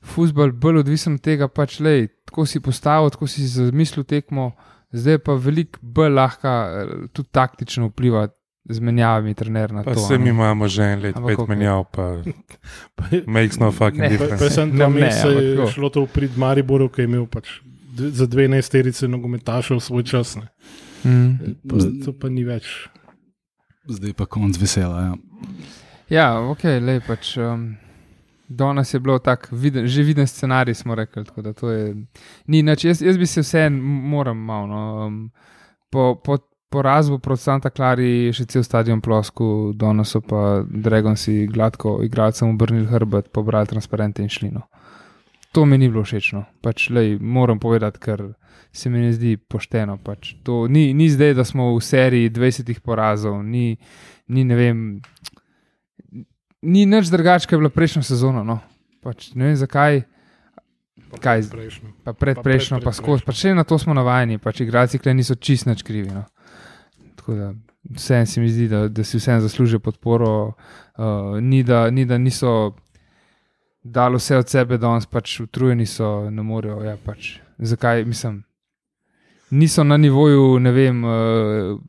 futbol 0.00 0.52
bolj 0.52 0.78
odvisen 0.78 1.18
od 1.18 1.20
tega, 1.20 1.48
pač 1.48 1.80
le, 1.80 2.06
tako 2.24 2.46
si 2.46 2.60
postavil, 2.60 3.10
tako 3.10 3.26
si 3.26 3.46
zamislil 3.46 4.04
tekmo, 4.04 4.52
zdaj 4.92 5.18
pa 5.18 5.34
veliko 5.34 5.78
bolj 5.82 6.10
lahko 6.10 6.52
tudi 7.10 7.28
taktično 7.30 7.88
vpliva 7.88 8.28
z 8.62 8.78
menjavami 8.78 9.34
trener 9.34 9.72
na 9.72 9.82
Pa 9.82 9.94
to. 9.94 10.00
se 10.00 10.14
a 10.14 10.18
ne. 10.18 10.22
mi 10.22 10.30
imamo 10.30 10.68
že 10.68 10.82
en 10.84 11.00
let, 11.00 11.16
Ampak 11.16 11.28
pet 11.28 11.38
okej. 11.38 11.48
menjav, 11.48 11.84
pa 11.86 12.22
Pa 12.96 13.04
makes 13.26 13.56
no 13.56 13.70
fucking 13.70 13.98
Ne, 13.98 14.08
Pa, 14.10 14.18
pa 14.18 14.24
difference. 14.28 14.50
sem 14.52 14.68
Ne, 14.68 14.76
dva 14.76 14.88
ne, 14.90 15.08
je 15.08 15.66
šlo 15.66 15.88
to 15.88 16.02
v 16.02 16.08
prid 16.08 16.36
Mariboru, 16.36 16.86
ki 16.86 17.00
je 17.00 17.06
imel 17.06 17.26
pač 17.26 17.60
za 17.90 18.26
dve 18.26 18.44
enajsterice 18.44 19.08
nogometašev 19.08 19.80
svoj 19.80 20.04
čas. 20.04 20.36
Ne. 20.36 20.46
Mm. 21.02 21.56
Pa, 21.64 21.74
to 21.98 22.12
pa 22.12 22.28
ni 22.28 22.44
več. 22.44 22.86
Zdaj 23.84 24.12
pa 24.12 24.26
konc 24.26 24.54
vesela. 24.54 25.00
Ja. 25.02 25.14
Ja, 26.10 26.26
ok, 26.42 26.64
le 26.78 27.00
pač. 27.00 27.34
Um, 27.36 27.79
Danes 28.50 28.94
je 28.94 28.98
bilo 29.00 29.18
tako, 29.18 29.56
viden, 29.56 29.86
že 29.86 30.02
viden 30.02 30.26
scenarij, 30.26 30.74
smo 30.74 30.94
rekli. 30.94 31.24
da 31.36 31.70
Je, 31.70 31.94
ni, 32.46 32.62
nič, 32.62 32.84
jaz, 32.84 33.02
jaz 33.02 33.18
bi 33.18 33.26
se 33.26 33.40
vse 33.40 33.68
moram 33.70 34.38
malo. 34.38 34.66
No, 34.66 35.06
um, 35.06 35.30
po, 35.90 36.14
po 36.24 36.38
porazu 36.70 37.18
proti 37.18 37.42
Santa 37.42 37.70
Clari 37.70 38.08
je 38.26 38.32
še 38.32 38.46
cel 38.50 38.64
stadion 38.66 39.00
plosku, 39.00 39.72
danes 39.74 40.10
so 40.14 40.20
pa 40.20 40.62
Dragonsi 40.66 41.46
gladko 41.46 42.00
igralcem 42.02 42.50
obrnili 42.50 42.86
hrbet, 42.90 43.30
pobrali 43.32 43.70
transparente 43.70 44.22
in 44.22 44.28
šli. 44.28 44.50
No. 44.50 44.66
To 45.52 45.64
mi 45.64 45.78
ni 45.78 45.88
bilo 45.90 46.02
všeč. 46.02 46.32
No. 46.32 46.44
Pač, 46.62 46.88
moram 47.20 47.58
povedati, 47.58 47.98
ker 48.02 48.22
se 48.72 48.90
mi 48.90 49.02
ne 49.02 49.12
zdi 49.12 49.36
pošteno. 49.36 49.98
Pač. 50.02 50.34
Ni, 50.68 50.90
ni 50.94 51.08
zdaj, 51.10 51.34
da 51.38 51.44
smo 51.44 51.72
v 51.74 51.82
seriji 51.82 52.30
20 52.30 52.78
porazov, 52.82 53.42
ni, 53.42 53.76
ni 54.26 54.46
ne 54.46 54.58
vem. 54.58 54.84
Ni 56.62 56.86
nič 56.86 57.08
drugače, 57.08 57.46
kot 57.48 57.56
je 57.56 57.62
bila 57.62 57.72
prejšnja 57.72 58.02
sezona. 58.04 58.44
No. 58.44 58.60
Pač, 59.00 59.30
ne 59.34 59.48
vem 59.48 59.56
zakaj, 59.56 60.02
Pa 61.10 61.18
Kaj? 61.18 61.42
Prejšnjo. 61.50 61.88
pa 62.04 62.12
predprejšnjo, 62.12 62.78
pa, 62.78 62.84
pa 62.84 62.92
skozi. 62.94 63.26
Pač 63.26 63.44
na 63.50 63.64
to 63.66 63.78
smo 63.78 63.94
navajeni, 63.94 64.38
pač 64.38 64.62
igralci 64.62 64.98
kle 65.02 65.14
niso 65.14 65.34
čist 65.34 65.66
nič 65.66 65.82
krivi. 65.82 66.10
No. 66.14 66.24
Tako 67.18 67.34
da 67.34 67.46
vseeno 67.96 68.26
se 68.26 68.40
mi 68.40 68.50
zdi, 68.50 68.68
da, 68.68 68.88
da 68.88 69.04
si 69.04 69.18
vseeno 69.18 69.40
zaslužijo 69.40 69.80
podporo. 69.82 70.54
Uh, 70.94 71.40
ni, 71.42 71.62
da, 71.62 71.90
ni, 71.90 72.06
da 72.06 72.18
niso 72.18 72.76
dali 73.82 74.16
vse 74.16 74.36
od 74.36 74.48
sebe, 74.48 74.78
danes 74.78 75.06
pač 75.06 75.40
utrujeni 75.40 75.86
so, 75.86 76.30
ne 76.30 76.42
morejo. 76.42 76.78
Ja, 76.86 76.96
pač. 77.04 77.40
Zakaj, 77.58 78.04
mislim, 78.04 78.44
niso 79.50 79.84
na 79.84 79.96
nivoju, 79.96 80.58
ne 80.60 80.72
vem, 80.72 81.04
uh, 81.04 81.80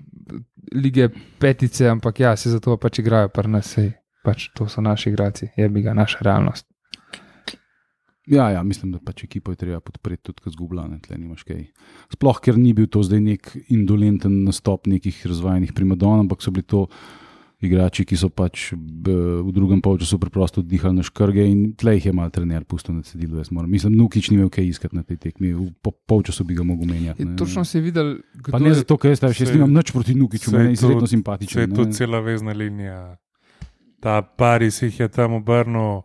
lige 0.73 1.09
petice, 1.39 1.87
ampak 1.89 2.19
ja, 2.19 2.35
se 2.35 2.49
zato 2.49 2.77
pač 2.77 2.99
igrajo, 2.99 3.29
pa 3.29 3.45
nas 3.47 3.75
sej. 3.75 3.91
Pač 4.23 4.49
to 4.53 4.67
so 4.67 4.81
naši 4.81 5.09
igralci, 5.09 5.49
je 5.57 5.69
bi 5.69 5.81
ga 5.81 5.93
naša 5.93 6.21
realnost. 6.21 6.67
Ja, 8.27 8.49
ja, 8.49 8.61
mislim, 8.63 8.91
da 8.91 8.99
pač 8.99 9.23
ekipo 9.23 9.51
je 9.51 9.57
treba 9.57 9.79
podpreti, 9.79 10.23
tudi 10.23 10.43
ko 10.43 10.49
zgubljane, 10.49 10.99
tle 11.01 11.17
nimaš 11.17 11.41
kaj. 11.43 11.63
Sploh, 12.13 12.37
ker 12.39 12.55
ni 12.55 12.71
bil 12.73 12.85
to 12.87 13.01
zdaj 13.01 13.19
nek 13.19 13.49
indolenten 13.67 14.43
nastop 14.45 14.85
nekih 14.87 15.25
razvajenih 15.25 15.73
primadon, 15.73 16.21
ampak 16.21 16.39
so 16.39 16.51
bili 16.51 16.63
to 16.63 16.85
igrači, 17.61 18.05
ki 18.05 18.17
so 18.17 18.29
pač 18.29 18.71
v 18.73 19.49
drugem 19.51 19.81
polčasu 19.81 20.17
preprosto 20.17 20.61
dihali 20.61 20.95
na 20.95 21.03
škrge 21.03 21.43
in 21.45 21.73
tle 21.73 21.93
jih 21.93 22.05
je 22.05 22.13
mal 22.13 22.29
trener 22.29 22.63
pustil 22.63 22.95
na 22.95 23.01
cedilu. 23.01 23.37
Jaz 23.37 23.51
moram, 23.51 23.69
mislim, 23.69 23.97
Nukič 23.97 24.29
ni 24.29 24.37
imel 24.37 24.49
kaj 24.49 24.65
iskati 24.65 24.95
na 24.95 25.03
tej 25.03 25.17
tekmi, 25.19 25.51
v 25.53 25.73
po, 25.77 25.91
polčasu 25.91 26.41
bi 26.43 26.55
ga 26.55 26.63
mogel 26.63 26.87
menjati. 26.87 27.21
Je, 27.21 27.25
ne. 27.25 27.35
točno 27.35 27.65
si 27.65 27.77
videl, 27.79 28.21
kdo 28.33 28.51
Pa 28.51 28.59
ne 28.59 28.69
je- 28.69 28.81
zato, 28.81 28.97
ker 28.97 29.11
jaz, 29.11 29.21
jaz 29.21 29.49
nimam 29.51 29.69
nič 29.71 29.91
proti 29.91 30.13
Nukiču, 30.13 30.51
meni 30.51 30.71
je 30.71 30.73
izredno 30.73 31.01
to- 31.01 31.07
simpatičen. 31.07 31.61
je 31.61 31.69
tu 31.69 31.85
ne. 31.85 31.91
cela 31.91 32.19
vezna 32.19 32.53
linija. 32.53 33.17
Ta 34.01 34.21
Paris 34.21 34.81
jih 34.81 34.99
je 34.99 35.07
tam 35.07 35.33
obrnil, 35.33 36.01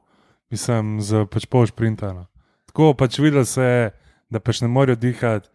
mislim, 0.51 1.01
za 1.01 1.25
pač 1.27 1.47
pol 1.49 1.67
šprinta. 1.67 2.13
No. 2.13 2.27
Tako 2.69 2.93
pač 2.95 3.19
videl 3.19 3.45
se 3.45 3.63
je, 3.63 3.91
da 4.31 4.41
pač 4.41 4.61
ne 4.61 4.69
morejo 4.69 4.97
dihati 5.01 5.49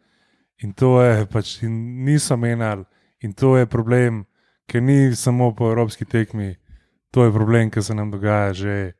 in 0.62 0.74
to 0.74 1.02
je 1.02 1.26
pač 1.26 1.60
niso 2.06 2.38
menjali. 2.38 2.86
In 3.22 3.34
to 3.34 3.58
je 3.58 3.66
problem, 3.70 4.26
ker 4.66 4.82
ni 4.82 5.16
samo 5.16 5.52
po 5.56 5.70
evropski 5.70 6.06
tekmi, 6.06 6.56
to 7.12 7.26
je 7.26 7.34
problem, 7.34 7.70
ki 7.70 7.82
se 7.82 7.96
nam 7.96 8.12
dogaja 8.12 8.54
že 8.54 8.94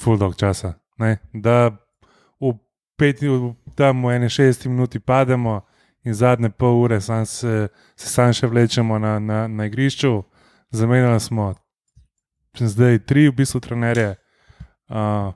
full 0.00 0.18
dog 0.18 0.36
časa. 0.36 0.74
Ne? 0.98 1.18
Da 1.32 1.76
v 2.40 2.54
pet, 2.96 3.20
v- 3.20 3.52
tam 3.74 4.04
v 4.04 4.16
61 4.28 4.68
minuti 4.68 4.98
pademo 4.98 5.60
in 6.04 6.14
zadnje 6.14 6.48
pol 6.50 6.82
ure 6.82 7.00
sam 7.00 7.26
se, 7.26 7.68
se 7.96 8.08
sam 8.08 8.32
še 8.32 8.46
vlečemo 8.46 8.98
na, 8.98 9.18
na, 9.18 9.48
na 9.48 9.66
igrišču. 9.66 10.22
Zamenjali 10.70 11.20
smo 11.20 11.54
zdaj 12.58 12.98
tri, 13.06 13.28
v 13.28 13.34
bistvu, 13.34 13.60
trenerje. 13.60 14.14
Uh, 14.88 15.32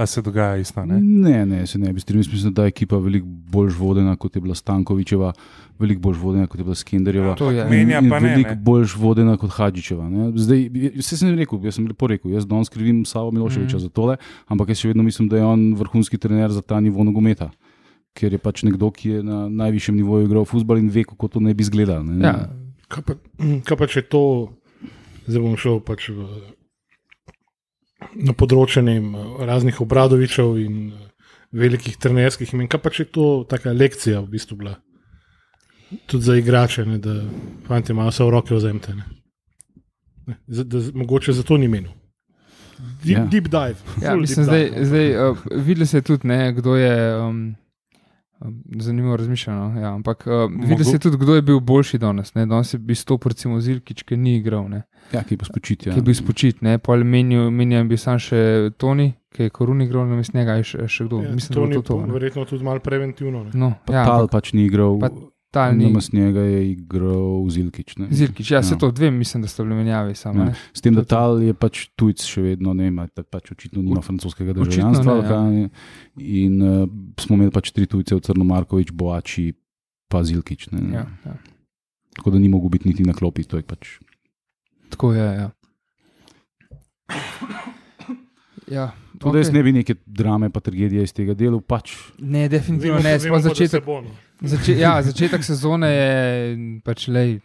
A 0.00 0.06
se 0.06 0.22
dogaja 0.22 0.56
isto, 0.56 0.84
ne? 0.86 1.00
Ne, 1.00 1.46
ne, 1.46 1.66
se 1.66 1.78
ne 1.78 1.92
bi 1.92 2.00
strinjal. 2.00 2.24
Mislim, 2.32 2.54
da 2.54 2.62
je 2.62 2.68
ekipa 2.68 2.96
veliko 2.96 3.26
bolj 3.26 3.72
vodena, 3.78 4.14
kot 4.16 4.36
je 4.36 4.40
bila 4.40 4.54
Stankovičeva, 4.54 5.32
veliko 5.78 6.00
bolj 6.00 6.16
vodena, 6.16 6.46
kot 6.46 6.60
je 6.60 6.64
bila 6.64 6.74
Skenderjeva. 6.74 7.34
To 7.36 7.50
je. 7.50 7.64
Menja 7.68 8.00
pa 8.10 8.20
ne, 8.20 8.30
veliko 8.30 8.54
bolj 8.54 8.86
vodena 8.96 9.36
kot 9.36 9.50
Hadžičeva. 9.50 10.08
ne. 10.08 10.30
Zdaj, 10.38 10.62
vse 10.96 11.18
sem 11.20 11.34
rekel, 11.36 11.60
jaz 11.68 11.76
sem 11.76 11.88
lepo 11.90 12.06
rekel, 12.06 12.30
jaz 12.32 12.46
danes 12.46 12.72
krivim 12.72 13.02
Savo 13.04 13.30
Miloševiča 13.30 13.76
mm. 13.76 13.80
za 13.80 13.88
tole, 13.88 14.16
ampak 14.46 14.72
jaz 14.72 14.80
še 14.80 14.92
vedno 14.94 15.02
mislim, 15.02 15.28
da 15.28 15.36
je 15.36 15.44
on 15.44 15.66
vrhunski 15.74 16.18
trener 16.18 16.54
za 16.54 16.62
ta 16.62 16.80
nivo 16.80 17.04
nogometa. 17.04 17.50
Ker 18.16 18.32
je 18.32 18.38
pač 18.38 18.62
nekdo, 18.62 18.88
ki 18.94 19.18
je 19.18 19.22
na 19.26 19.48
najvišjem 19.48 20.00
nivoju 20.00 20.30
igral 20.30 20.48
futbol 20.48 20.78
in 20.78 20.88
ve, 20.88 21.04
kako 21.04 21.28
to 21.28 21.44
ne 21.44 21.54
bi 21.54 21.66
izgledalo. 21.66 22.06
ne. 22.06 22.24
Ja, 22.26 22.48
Kaj 22.90 23.04
pa, 23.06 23.14
kaj 23.68 23.76
pa 23.78 23.86
če 23.86 24.02
to, 24.10 24.22
zdaj 25.30 25.40
bom 25.40 25.56
šel 25.56 25.80
pač 25.80 26.08
v, 26.08 26.26
na 28.18 28.34
področje 28.34 28.82
vem, 28.82 29.10
raznih 29.40 29.80
obradovičev 29.80 30.56
in 30.58 30.76
eh, 30.88 31.06
velikih 31.52 31.96
trenerskih 31.96 32.52
imen. 32.52 32.68
Kaj 32.68 32.80
pa 32.80 32.90
če 32.90 33.02
je 33.02 33.10
to 33.10 33.26
taka 33.44 33.72
lekcija 33.72 34.20
v 34.20 34.28
bistvu 34.28 34.56
bila? 34.56 34.76
Tudi 36.06 36.22
za 36.22 36.36
igrače, 36.36 36.84
ne, 36.86 36.98
da 36.98 37.16
fanti 37.66 37.92
malo 37.92 38.10
se 38.10 38.22
v 38.22 38.30
roke 38.30 38.54
vzemte. 38.54 38.94
Ne. 38.94 39.06
Ne, 40.26 40.36
za- 40.48 40.64
da 40.64 40.80
z- 40.80 40.92
Mogoče 40.94 41.32
zato 41.32 41.56
ni 41.56 41.68
menil. 41.68 41.90
Deep, 43.02 43.10
Ja. 43.10 43.24
deep 43.26 43.44
dive. 43.46 43.76
Ja, 44.00 44.14
mislim, 44.14 44.36
deep 44.38 44.46
zdaj, 44.46 44.62
dive, 44.66 44.84
zdaj, 44.86 45.08
uh, 45.22 45.36
videli 45.58 45.86
ste 45.86 46.00
tudi, 46.02 46.26
ne, 46.26 46.52
kdo 46.52 46.76
je. 46.76 46.94
Um, 47.18 47.40
zanimivo 48.78 49.16
razmišljanje. 49.16 49.74
no, 49.74 49.80
Ja, 49.80 49.94
ampak 49.94 50.24
uh, 50.26 50.50
videli 50.60 50.84
ste 50.84 50.98
tudi, 50.98 51.16
kdo 51.16 51.34
je 51.34 51.42
bil 51.42 51.60
boljši 51.60 51.98
danes. 51.98 52.34
Ne? 52.34 52.46
Danes 52.46 52.74
je 52.74 52.78
bil 52.78 52.96
stop, 52.96 53.26
recimo 53.26 53.60
Zilkič, 53.60 54.02
ki 54.02 54.16
ni 54.16 54.36
igral, 54.36 54.68
ne? 54.68 54.82
Ja, 55.12 55.22
ki 55.24 55.34
je 55.34 55.38
pa 55.38 55.44
spočit. 55.44 55.86
Ja. 55.86 55.92
ki 55.92 55.98
je 55.98 56.02
bil 56.02 56.14
spočit. 56.14 56.56
Pol 56.82 57.04
menil, 57.04 57.50
menil 57.50 57.84
bi 57.84 57.96
sam 57.96 58.18
še 58.18 58.70
Toni, 58.78 59.12
ki 59.34 59.42
je 59.42 59.50
koruni 59.50 59.84
igral, 59.84 60.06
na 60.08 60.16
mestu 60.16 60.38
njega 60.38 60.56
je 60.60 60.64
še, 60.64 60.88
še 60.88 61.04
kdo. 61.04 61.22
Ja, 61.22 61.34
mislim, 61.34 61.54
to 61.54 61.66
da 61.66 61.72
je 61.74 61.82
to. 61.82 61.82
to 61.82 62.06
ne. 62.06 62.12
verjetno 62.12 62.44
tudi 62.44 62.64
malo 62.64 62.80
preventivno. 62.80 63.44
Ne. 63.44 63.50
No, 63.54 63.74
Pa 63.84 63.94
ja, 63.94 64.04
Tal 64.04 64.24
ampak 64.24 64.32
pač 64.32 64.52
ni 64.52 64.64
igral, 64.66 64.98
Pa 65.00 65.10
Tal 65.50 65.74
ni. 65.74 65.84
namesto 65.84 66.16
njega 66.16 66.40
je 66.40 66.70
igral 66.70 67.48
Zilkič. 67.50 67.96
ne. 67.96 68.06
Zilkič, 68.08 68.50
ja, 68.50 68.62
se 68.62 68.74
Ja. 68.74 68.78
to 68.78 68.90
dve, 68.90 69.10
mislim, 69.10 69.42
da 69.42 69.48
sta 69.48 69.64
bili 69.64 69.74
menjavi 69.74 70.14
samo. 70.14 70.40
Ja. 70.40 70.46
Ja. 70.46 70.54
S 70.72 70.80
tem, 70.80 70.94
da 70.94 71.04
Tal 71.04 71.42
je 71.42 71.54
pač 71.54 71.88
tujec, 71.90 72.22
še 72.22 72.42
vedno 72.42 72.72
ne 72.72 72.86
ta- 73.08 73.22
pač 73.24 73.50
očitno 73.50 73.82
nima 73.82 74.00
francoskega 74.00 74.50
Očitno 74.52 74.64
državljanstva. 74.64 75.14
ne, 75.14 75.28
ja. 75.28 75.42
ne. 75.42 75.70
In 76.16 76.62
uh, 76.62 76.88
smo 77.18 77.34
imeli 77.34 77.50
pač 77.50 77.70
tri 77.70 77.86
tujce, 77.86 78.14
Crnomarkovič, 78.16 78.92
Boači, 78.92 79.52
pa 80.08 80.22
Zilkič. 80.22 80.70
Ne. 80.70 80.86
Ja, 80.92 81.06
ja. 81.24 81.34
Tako 82.14 82.30
da 82.30 82.38
ni 82.38 82.48
mogel 82.48 82.68
biti 82.68 82.88
niti 82.88 83.02
na 83.02 83.12
klopi. 83.12 83.42
To 83.42 83.56
je 83.56 83.62
pač. 83.64 83.98
Tako 84.88 85.12
je. 85.12 85.26
Ja. 85.36 85.50
Ja, 88.70 88.90
Tako 89.18 89.32
da 89.32 89.38
jaz 89.38 89.50
ne 89.50 89.62
bi 89.62 89.72
neke 89.72 89.94
drame, 90.06 90.50
pa 90.50 90.60
tragedije 90.60 91.02
iz 91.02 91.12
tega 91.12 91.34
dela. 91.34 91.60
Pač, 91.60 91.92
Ne, 92.18 92.48
definitivno 92.48 92.96
Vemo 92.96 93.08
ne. 93.08 93.12
pa- 93.12 93.18
Sploh 93.18 93.24
vemo 93.26 93.36
pa, 93.36 93.48
začetek, 93.48 93.84
zače, 94.40 94.76
ja, 94.78 94.92
začetek 95.08 95.44
sezone 95.44 95.88
je 95.88 96.10
pač 96.84 97.08
le. 97.08 97.40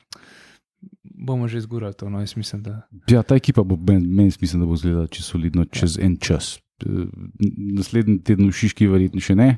Bomo 1.17 1.47
že 1.47 1.61
zgurali 1.61 1.93
to, 1.93 2.09
no, 2.09 2.19
mislim, 2.19 2.61
da. 2.61 2.81
ja, 3.09 3.23
ta 3.23 3.35
ekipa 3.35 3.63
bo 3.63 3.77
meni 3.77 4.07
men, 4.07 4.31
mislim, 4.41 4.61
da 4.61 4.67
bo 4.67 4.73
izgledala 4.73 5.07
čez 5.07 5.25
solidno, 5.25 5.65
čez 5.65 5.97
ja. 5.97 6.05
en 6.05 6.17
čas. 6.17 6.59
Eh, 6.85 7.07
Naslednji 7.73 8.19
teden 8.19 8.49
v 8.49 8.53
Šiški, 8.53 8.87
verjetno 8.87 9.23
še 9.23 9.35
ne. 9.35 9.57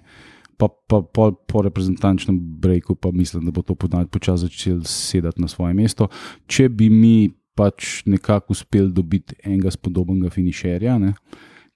Pa, 0.58 0.70
pa 0.70 1.02
po, 1.02 1.32
po 1.34 1.62
reprezentančnem 1.62 2.38
breku, 2.62 2.96
pa 2.96 3.12
mislim, 3.12 3.46
da 3.46 3.52
bo 3.52 3.62
to 3.62 3.76
počasi 3.76 4.48
začel 4.48 4.80
sedeti 4.86 5.42
na 5.42 5.48
svoje 5.48 5.74
mesto. 5.74 6.08
Če 6.48 6.70
bi 6.70 6.90
mi 6.90 7.30
pač 7.58 8.04
nekako 8.06 8.54
uspeli 8.54 8.92
dobiti 8.94 9.36
enega 9.44 9.72
spodobnega 9.74 10.30
finišerja, 10.30 10.98
ne, 11.02 11.14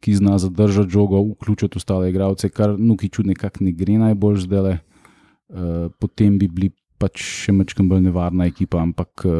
ki 0.02 0.16
zna 0.18 0.38
zadržati 0.42 0.90
žogo, 0.90 1.22
vključiti 1.36 1.78
ostale 1.78 2.10
igralce, 2.10 2.50
kar 2.50 2.74
Nukiču 2.80 3.24
nekako 3.24 3.64
ne 3.64 3.72
gre 3.72 3.98
najbolj 4.02 4.40
zdaj, 4.48 4.72
uh, 4.74 5.92
potem 6.00 6.40
bi 6.42 6.48
bili 6.50 6.72
pač 7.02 7.22
še 7.22 7.54
mečkam 7.54 7.88
bolj 7.90 8.02
nevarna 8.06 8.46
ekipa, 8.46 8.82
ampak 8.82 9.26
uh, 9.26 9.34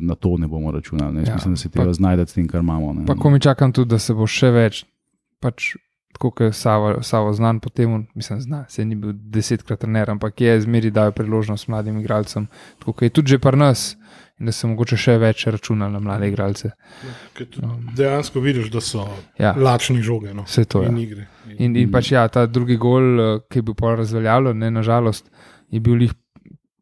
na 0.00 0.14
to 0.14 0.34
ne 0.40 0.48
bomo 0.48 0.72
računali. 0.72 1.14
Ne. 1.14 1.20
Jaz 1.20 1.28
Ja, 1.28 1.34
Mislim, 1.34 1.54
da 1.54 1.60
se 1.60 1.68
pa- 1.68 1.72
treba 1.72 1.92
znajti 1.92 2.30
s 2.30 2.36
tem, 2.36 2.48
kar 2.48 2.60
imamo. 2.60 2.92
Ne. 2.92 3.06
Pa 3.06 3.14
ko 3.14 3.30
mi 3.30 3.40
čakam 3.40 3.72
tudi, 3.72 3.90
da 3.90 3.98
se 3.98 4.14
bo 4.14 4.26
še 4.26 4.50
več, 4.52 4.84
pač 5.40 5.74
tako 6.12 6.30
kot 6.30 6.54
Savo, 6.54 7.02
Savo 7.02 7.32
znan 7.32 7.60
po 7.60 7.70
tem, 7.70 8.06
mislim, 8.14 8.40
zna, 8.40 8.64
se 8.68 8.84
ni 8.84 8.94
bil 8.94 9.12
desetkrat 9.12 9.80
trener, 9.80 10.10
ampak 10.10 10.40
je 10.40 10.60
zmeri 10.60 10.90
dal 10.90 11.12
priložnost 11.12 11.68
mladim 11.68 12.00
igralcem, 12.00 12.48
tako 12.78 12.92
kot 12.92 13.02
je 13.02 13.10
tudi 13.10 13.36
že 13.36 13.38
pri 13.38 13.56
nas. 13.56 13.96
In 14.40 14.46
da 14.46 14.52
se 14.52 14.66
mogoče 14.66 14.96
še 14.98 15.12
več 15.22 15.44
računali 15.46 15.92
na 15.92 16.00
mlade 16.02 16.26
igralce. 16.26 16.72
Ker 17.36 17.46
tudi 17.46 17.68
Dejansko 17.94 18.40
vidiš, 18.42 18.70
da 18.74 18.80
so 18.80 19.04
Ja, 19.38 19.52
lačni 19.54 20.02
žoge. 20.02 20.32
No. 20.34 20.42
vse 20.48 20.64
to 20.64 20.82
je. 20.82 20.88
In 20.88 20.98
igre. 20.98 21.26
In, 21.58 21.76
in 21.76 21.92
pač 21.92 22.10
ja, 22.10 22.24
ta 22.28 22.46
drugi 22.46 22.74
gol, 22.80 23.20
eh, 23.20 23.44
ki 23.46 23.60
je 23.60 23.66
bil 23.68 23.76
pol 23.78 23.94
razveljavljen, 24.00 24.58
ne, 24.58 24.70
nažalost, 24.74 25.28
je 25.70 25.80
bil 25.80 26.00
lih 26.00 26.14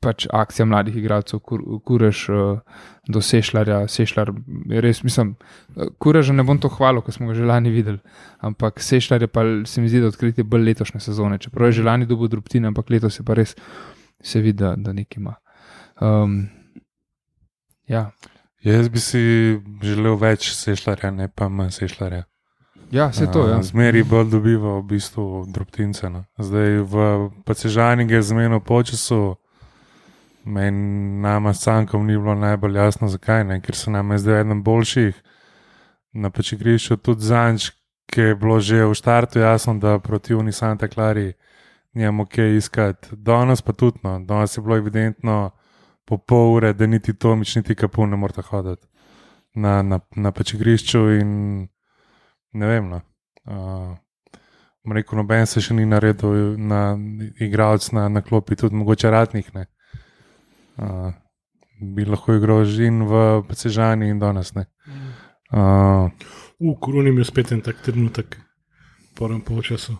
pač 0.00 0.26
akcija 0.32 0.64
mladih 0.66 0.96
igralcev, 0.96 1.42
kur, 1.44 1.60
kurež 1.84 2.22
uh, 2.32 2.60
do 3.08 3.20
Sešljarja. 3.20 3.82
Sešljar 3.88 4.32
je 4.72 4.80
res, 4.80 5.02
mislim, 5.04 5.34
eh, 5.76 5.90
kureža 6.00 6.32
ne 6.32 6.44
bom 6.46 6.58
to 6.58 6.70
hvalil, 6.72 7.04
ker 7.04 7.14
smo 7.14 7.28
ga 7.28 7.36
že 7.36 7.48
lani 7.48 7.72
videli, 7.74 8.00
ampak 8.40 8.80
Sešljar 8.80 9.26
je 9.26 9.28
pa 9.28 9.44
se 9.66 9.80
mi 9.80 9.92
zdi, 9.92 10.00
da 10.00 10.08
odkritje 10.08 10.44
bolj 10.44 10.70
letošnje 10.70 11.00
sezone. 11.04 11.38
Čeprav 11.38 11.68
je 11.68 11.80
že 11.80 11.84
lani 11.84 12.08
dobil 12.08 12.32
drobtine, 12.32 12.72
ampak 12.72 12.90
letos 12.90 13.20
je 13.20 13.24
pa 13.24 13.36
res 13.36 13.56
se 14.22 14.40
vidi, 14.40 14.58
da, 14.64 14.74
da 14.76 14.92
nekaj 14.92 15.20
ima. 15.20 15.36
Um, 16.00 16.48
ja. 17.88 18.10
Jaz 18.64 18.88
bi 18.88 19.00
si 19.00 19.20
želel 19.82 20.16
več 20.20 20.50
sešljarja, 20.52 21.10
ne 21.10 21.28
pa 21.28 21.48
manj 21.48 21.70
sešljarja. 21.76 22.24
ja, 22.90 23.06
vse 23.08 23.28
to. 23.32 23.46
Ja. 23.48 23.62
Zmeri 23.62 24.02
bolj 24.04 24.30
dobiva 24.30 24.78
v 24.80 24.84
bistvu 24.94 25.44
drobtince. 25.48 26.10
No. 26.10 26.24
Zdaj 26.38 26.82
v 26.84 27.06
Pacežani 27.44 28.08
je 28.12 28.22
zmenil 28.22 28.60
počasu. 28.60 29.36
Meni, 30.44 31.20
nama, 31.20 31.52
s 31.54 31.64
Cankom, 31.64 32.06
ni 32.06 32.16
bilo 32.16 32.34
najbolj 32.34 32.76
jasno, 32.76 33.08
zakaj 33.08 33.44
ne, 33.44 33.60
ker 33.60 33.76
se 33.76 33.90
nam 33.90 34.16
zdaj 34.18 34.40
eden 34.40 34.62
boljših 34.62 35.22
na 36.12 36.30
pečigrišču, 36.30 36.96
tudi 36.96 37.24
Zanč, 37.24 37.70
ki 38.10 38.20
je 38.20 38.34
bilo 38.34 38.60
že 38.60 38.84
v 38.84 38.94
štartu 38.94 39.38
jasno, 39.38 39.74
da 39.78 39.98
proti 39.98 40.34
Uni 40.34 40.52
Santa 40.52 40.88
Clari 40.88 41.32
njemu 41.94 42.26
kaj 42.26 42.56
iskati. 42.56 43.08
Danes 43.12 43.62
pa 43.62 43.72
tudi, 43.72 43.98
no, 44.02 44.18
danes 44.18 44.56
je 44.56 44.62
bilo 44.62 44.76
evidentno 44.76 45.50
po 46.04 46.18
pol 46.18 46.54
ure, 46.54 46.72
da 46.72 46.86
niti 46.86 47.14
Tomič, 47.14 47.56
niti 47.56 47.74
Kapun 47.74 48.10
ne 48.10 48.16
morata 48.16 48.42
hoditi 48.42 48.86
na, 49.54 49.82
na, 49.82 50.00
na 50.16 50.32
pečigrišču 50.32 50.98
in 51.20 51.68
ne 52.52 52.66
vem. 52.66 52.88
No. 52.88 53.00
Uh, 53.44 53.96
rekel, 54.94 55.18
noben 55.18 55.46
se 55.46 55.62
še 55.62 55.74
ni 55.74 55.86
naredil, 55.86 56.56
na 56.58 56.96
igralec 57.40 57.90
na, 57.96 58.08
na 58.08 58.22
klopi, 58.22 58.56
tudi 58.56 58.76
mogoče 58.76 59.10
ratnih. 59.10 59.54
Ne. 59.54 59.66
Bi 61.80 62.04
lahko 62.04 62.34
igral 62.36 62.64
žin 62.64 63.02
v 63.08 63.42
Pesežani 63.48 64.08
in 64.10 64.18
danes 64.18 64.54
ne. 64.54 64.66
Uh, 65.52 66.10
V 66.60 66.76
koruni 66.80 67.10
je 67.18 67.24
spet 67.24 67.52
en 67.52 67.60
tak 67.60 67.80
trenutek, 67.82 68.36
po 69.16 69.26
enem 69.26 69.40
polčasu, 69.40 69.96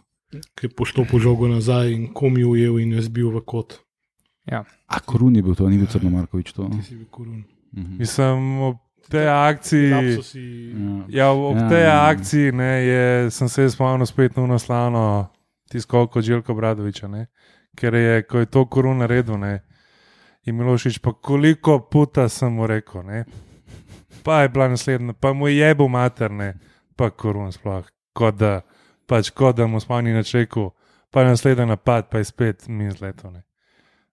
ki 0.55 0.67
je 0.69 0.75
poštopil 0.77 1.19
žogo 1.19 1.49
nazaj 1.49 1.89
in 1.93 2.13
komi 2.13 2.45
ujel 2.45 2.79
in 2.79 2.93
je 2.93 3.03
zbil 3.09 3.31
v 3.33 3.41
kot. 3.45 3.81
A 4.91 4.99
korun 5.07 5.37
je 5.37 5.43
bil 5.43 5.55
to, 5.55 5.69
ni 5.71 5.79
bil 5.79 5.87
Crnomarkovič 5.87 6.53
to. 6.53 6.67
Ti 6.69 6.83
si 6.83 6.95
bil 6.97 7.07
korun. 7.11 7.45
Mhm. 7.73 7.99
mislim, 7.99 8.61
ob 8.61 8.77
tej 9.09 9.29
akciji. 9.29 9.91
Lapsusi, 9.91 10.45
Ja. 10.75 11.05
Ja, 11.09 11.33
ob 11.33 11.57
Ja, 11.57 11.69
tej 11.69 11.83
ja, 11.83 11.87
ja. 11.87 12.09
akciji 12.11 12.53
ne, 12.53 12.73
je, 12.85 13.31
sem 13.31 13.49
se 13.49 13.71
spomnil 13.71 14.07
spet 14.07 14.37
na 14.37 14.47
naslavno 14.47 15.31
tiskal 15.71 16.07
kot 16.07 16.25
Željko 16.25 16.55
Bradoviča, 16.55 17.09
ne, 17.09 17.27
ker 17.77 17.95
je, 17.95 18.23
ko 18.23 18.39
je 18.39 18.47
to 18.47 18.67
korun 18.67 18.99
naredil, 18.99 19.39
ne, 19.39 19.63
in 20.45 20.57
Milošič, 20.57 20.99
pa 20.99 21.13
koliko 21.13 21.79
puta 21.91 22.29
sem 22.29 22.53
mu 22.53 22.67
rekel, 22.67 23.03
ne, 23.03 23.25
pa 24.25 24.43
je 24.43 24.49
bila 24.49 24.69
naslednja, 24.69 25.13
pa 25.13 25.33
mu 25.33 25.49
je 25.49 25.75
bil 25.75 25.89
materne, 25.89 26.55
pa 26.97 27.11
korun 27.11 27.53
sploh, 27.53 27.85
kot 28.13 28.37
da, 28.37 28.61
pač 29.07 29.31
kot 29.31 29.57
da 29.57 29.67
mu 29.67 29.81
spomni 29.81 30.13
na 30.13 30.23
čeku, 30.23 30.71
pa 31.11 31.25
naslednji 31.25 31.67
napad, 31.67 32.11
pa 32.11 32.19
je 32.19 32.25
spet 32.25 32.69
mi 32.69 32.91
zleto. 32.91 33.31
Ne. 33.31 33.43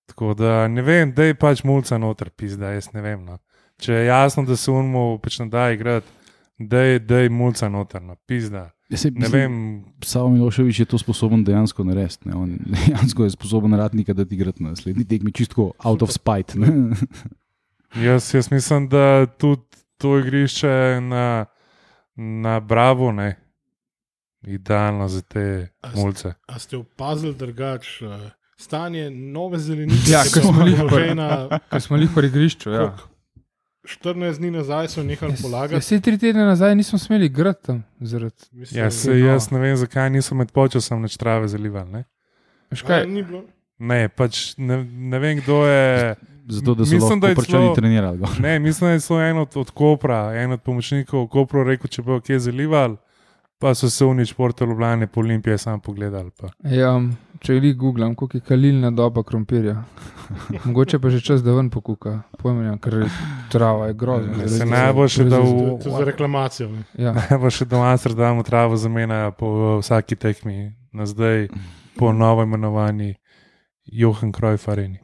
Tako 0.08 0.34
da 0.34 0.68
ne 0.68 0.82
vem, 0.82 1.12
da 1.12 1.24
je 1.24 1.36
pač 1.36 1.64
mulca 1.64 1.98
noter, 1.98 2.30
pizda, 2.30 2.72
jaz 2.72 2.94
ne 2.94 3.02
vem. 3.02 3.26
No. 3.26 3.38
Če 3.82 3.94
je 3.94 4.06
jasno, 4.06 4.46
da 4.48 4.56
se 4.56 4.72
unmo 4.72 5.18
pač 5.24 5.40
ne 5.40 5.50
da 5.52 5.70
igrati, 5.72 6.08
da 6.58 6.80
je, 6.82 7.02
je 7.10 7.30
mulca 7.30 7.70
noterna, 7.70 8.16
pizda. 8.26 8.72
Ja, 8.90 8.98
saj, 8.98 9.12
Ne 9.12 9.20
mislim, 9.20 9.42
vem, 9.42 9.86
Savo 10.04 10.30
Miloševič 10.30 10.80
je 10.80 10.86
to 10.86 10.98
sposoben 10.98 11.44
dejansko 11.44 11.84
narediti. 11.84 12.30
ne. 12.30 12.36
On 12.36 12.58
Dejansko 12.88 13.24
je 13.24 13.30
sposoben 13.30 13.74
ratnika, 13.74 14.14
da 14.14 14.26
ti 14.26 14.36
igra 14.36 14.52
na 14.60 14.70
naslednji 14.70 15.06
tekmi 15.06 15.32
čisto 15.32 15.72
out 15.84 16.02
of 16.02 16.12
spite. 16.12 16.60
ne. 16.60 16.96
jaz, 18.08 18.34
jaz 18.34 18.52
mislim, 18.52 18.90
da 18.90 19.26
tudi 19.26 19.62
to 19.98 20.20
igrišče 20.20 21.02
na, 21.02 21.46
na 22.16 22.60
Bravo 22.60 23.12
ne, 23.12 23.36
idealno 24.42 25.08
za 25.08 25.22
te 25.22 25.70
A 25.82 25.92
mulce. 25.96 26.34
A 26.48 26.60
ste 26.60 26.78
opazili 26.78 27.36
drugače 27.36 28.08
uh, 28.08 28.22
stanje 28.58 29.10
nove 29.10 29.60
zelenice? 29.60 30.12
Ja, 30.12 30.24
ko 30.34 31.80
smo 31.80 31.98
jih 31.98 32.10
pri 32.16 32.28
igrišču. 32.28 32.70
Ja. 32.70 32.80
koliko? 32.80 33.17
14 33.88 34.38
dni 34.38 34.52
nazaj 34.52 34.88
so 34.90 35.04
nehali 35.04 35.34
Ja, 35.34 35.38
polagati. 35.42 35.80
vse 35.80 36.00
tri 36.00 36.18
tedne 36.18 36.44
nazaj 36.44 36.76
nismo 36.76 37.00
smeli 37.00 37.26
igrati 37.26 37.64
tam. 37.64 37.84
Zaradi, 38.02 38.36
Mislim, 38.52 38.78
Ja, 38.78 38.92
se, 38.92 39.10
no. 39.10 39.16
jaz 39.18 39.52
ne 39.52 39.60
vem, 39.60 39.76
zakaj 39.78 40.10
niso 40.10 40.36
med 40.36 40.52
počasom 40.52 41.02
neč 41.02 41.18
trave 41.18 41.48
zalivali. 41.48 41.92
Ne, 41.92 42.04
ne 43.80 44.10
pač 44.10 44.58
ne, 44.58 44.78
ne 44.84 45.20
vem, 45.20 45.40
kdo 45.40 45.66
je. 45.66 46.16
Zato, 46.50 46.76
da 46.76 46.86
so 46.86 46.96
Mislim, 46.96 47.20
da 47.20 47.28
je 47.28 47.36
celo- 47.38 47.76
trenirali. 47.76 48.18
ga. 48.18 48.28
Ne, 48.40 48.60
mislim, 48.60 48.88
da 48.88 48.94
je 48.94 49.00
to 49.02 49.22
en 49.22 49.38
od, 49.38 49.58
od 49.58 49.72
Kopra, 49.72 50.32
en 50.34 50.52
od 50.52 50.62
pomočnikov 50.62 51.24
v 51.24 51.30
Kopru 51.30 51.64
rekel, 51.64 51.88
če 51.88 52.02
bo 52.02 52.22
kje 52.22 52.40
zalival, 52.40 52.96
pa 53.60 53.74
so 53.74 53.90
se 53.90 54.06
unič 54.06 54.30
športe 54.30 54.66
Ljubljane 54.66 55.08
po 55.08 55.20
Olimpiji 55.20 55.58
sam 55.58 55.80
pogledali. 55.80 56.32
Pa. 56.32 56.48
ja, 56.66 56.92
če 57.40 57.56
jih 57.56 57.76
googlam, 57.76 58.16
koliko 58.16 58.38
je 58.38 58.44
kalilna 58.44 58.92
doba 58.92 59.24
krompirja. 59.24 59.84
Mogoče 60.66 61.00
pa 61.00 61.10
že 61.10 61.22
čas, 61.22 61.42
da 61.42 61.54
ven 61.54 61.70
pokuka. 61.70 62.22
Pojmenjam, 62.38 62.78
ker 62.78 62.94
je 62.96 63.10
trava 63.50 63.88
je 63.88 63.94
grozna. 63.96 64.34
Ja, 64.36 64.48
se 64.48 64.60
Res- 64.60 64.70
najbolj 64.70 65.08
še 65.10 65.24
res- 65.24 65.30
da 65.30 65.38
To, 65.38 65.44
v- 65.46 65.80
to 65.80 65.90
za 65.92 66.04
reklamacijo. 66.04 66.70
Ne. 66.70 66.84
Ja. 66.98 67.14
Najbolj 67.22 67.52
še 67.52 67.66
do 67.66 67.82
Amsterdamu 67.82 68.44
travo 68.44 68.78
zamenjajo 68.78 69.32
po 69.34 69.50
vsaki 69.80 70.16
tekmi, 70.18 70.60
na 70.92 71.06
zdaj 71.06 71.48
po 71.96 72.14
novo 72.14 72.44
imenovani 72.44 73.16
Johan 73.86 74.32
Cruyff 74.32 74.68
Areni. 74.68 75.00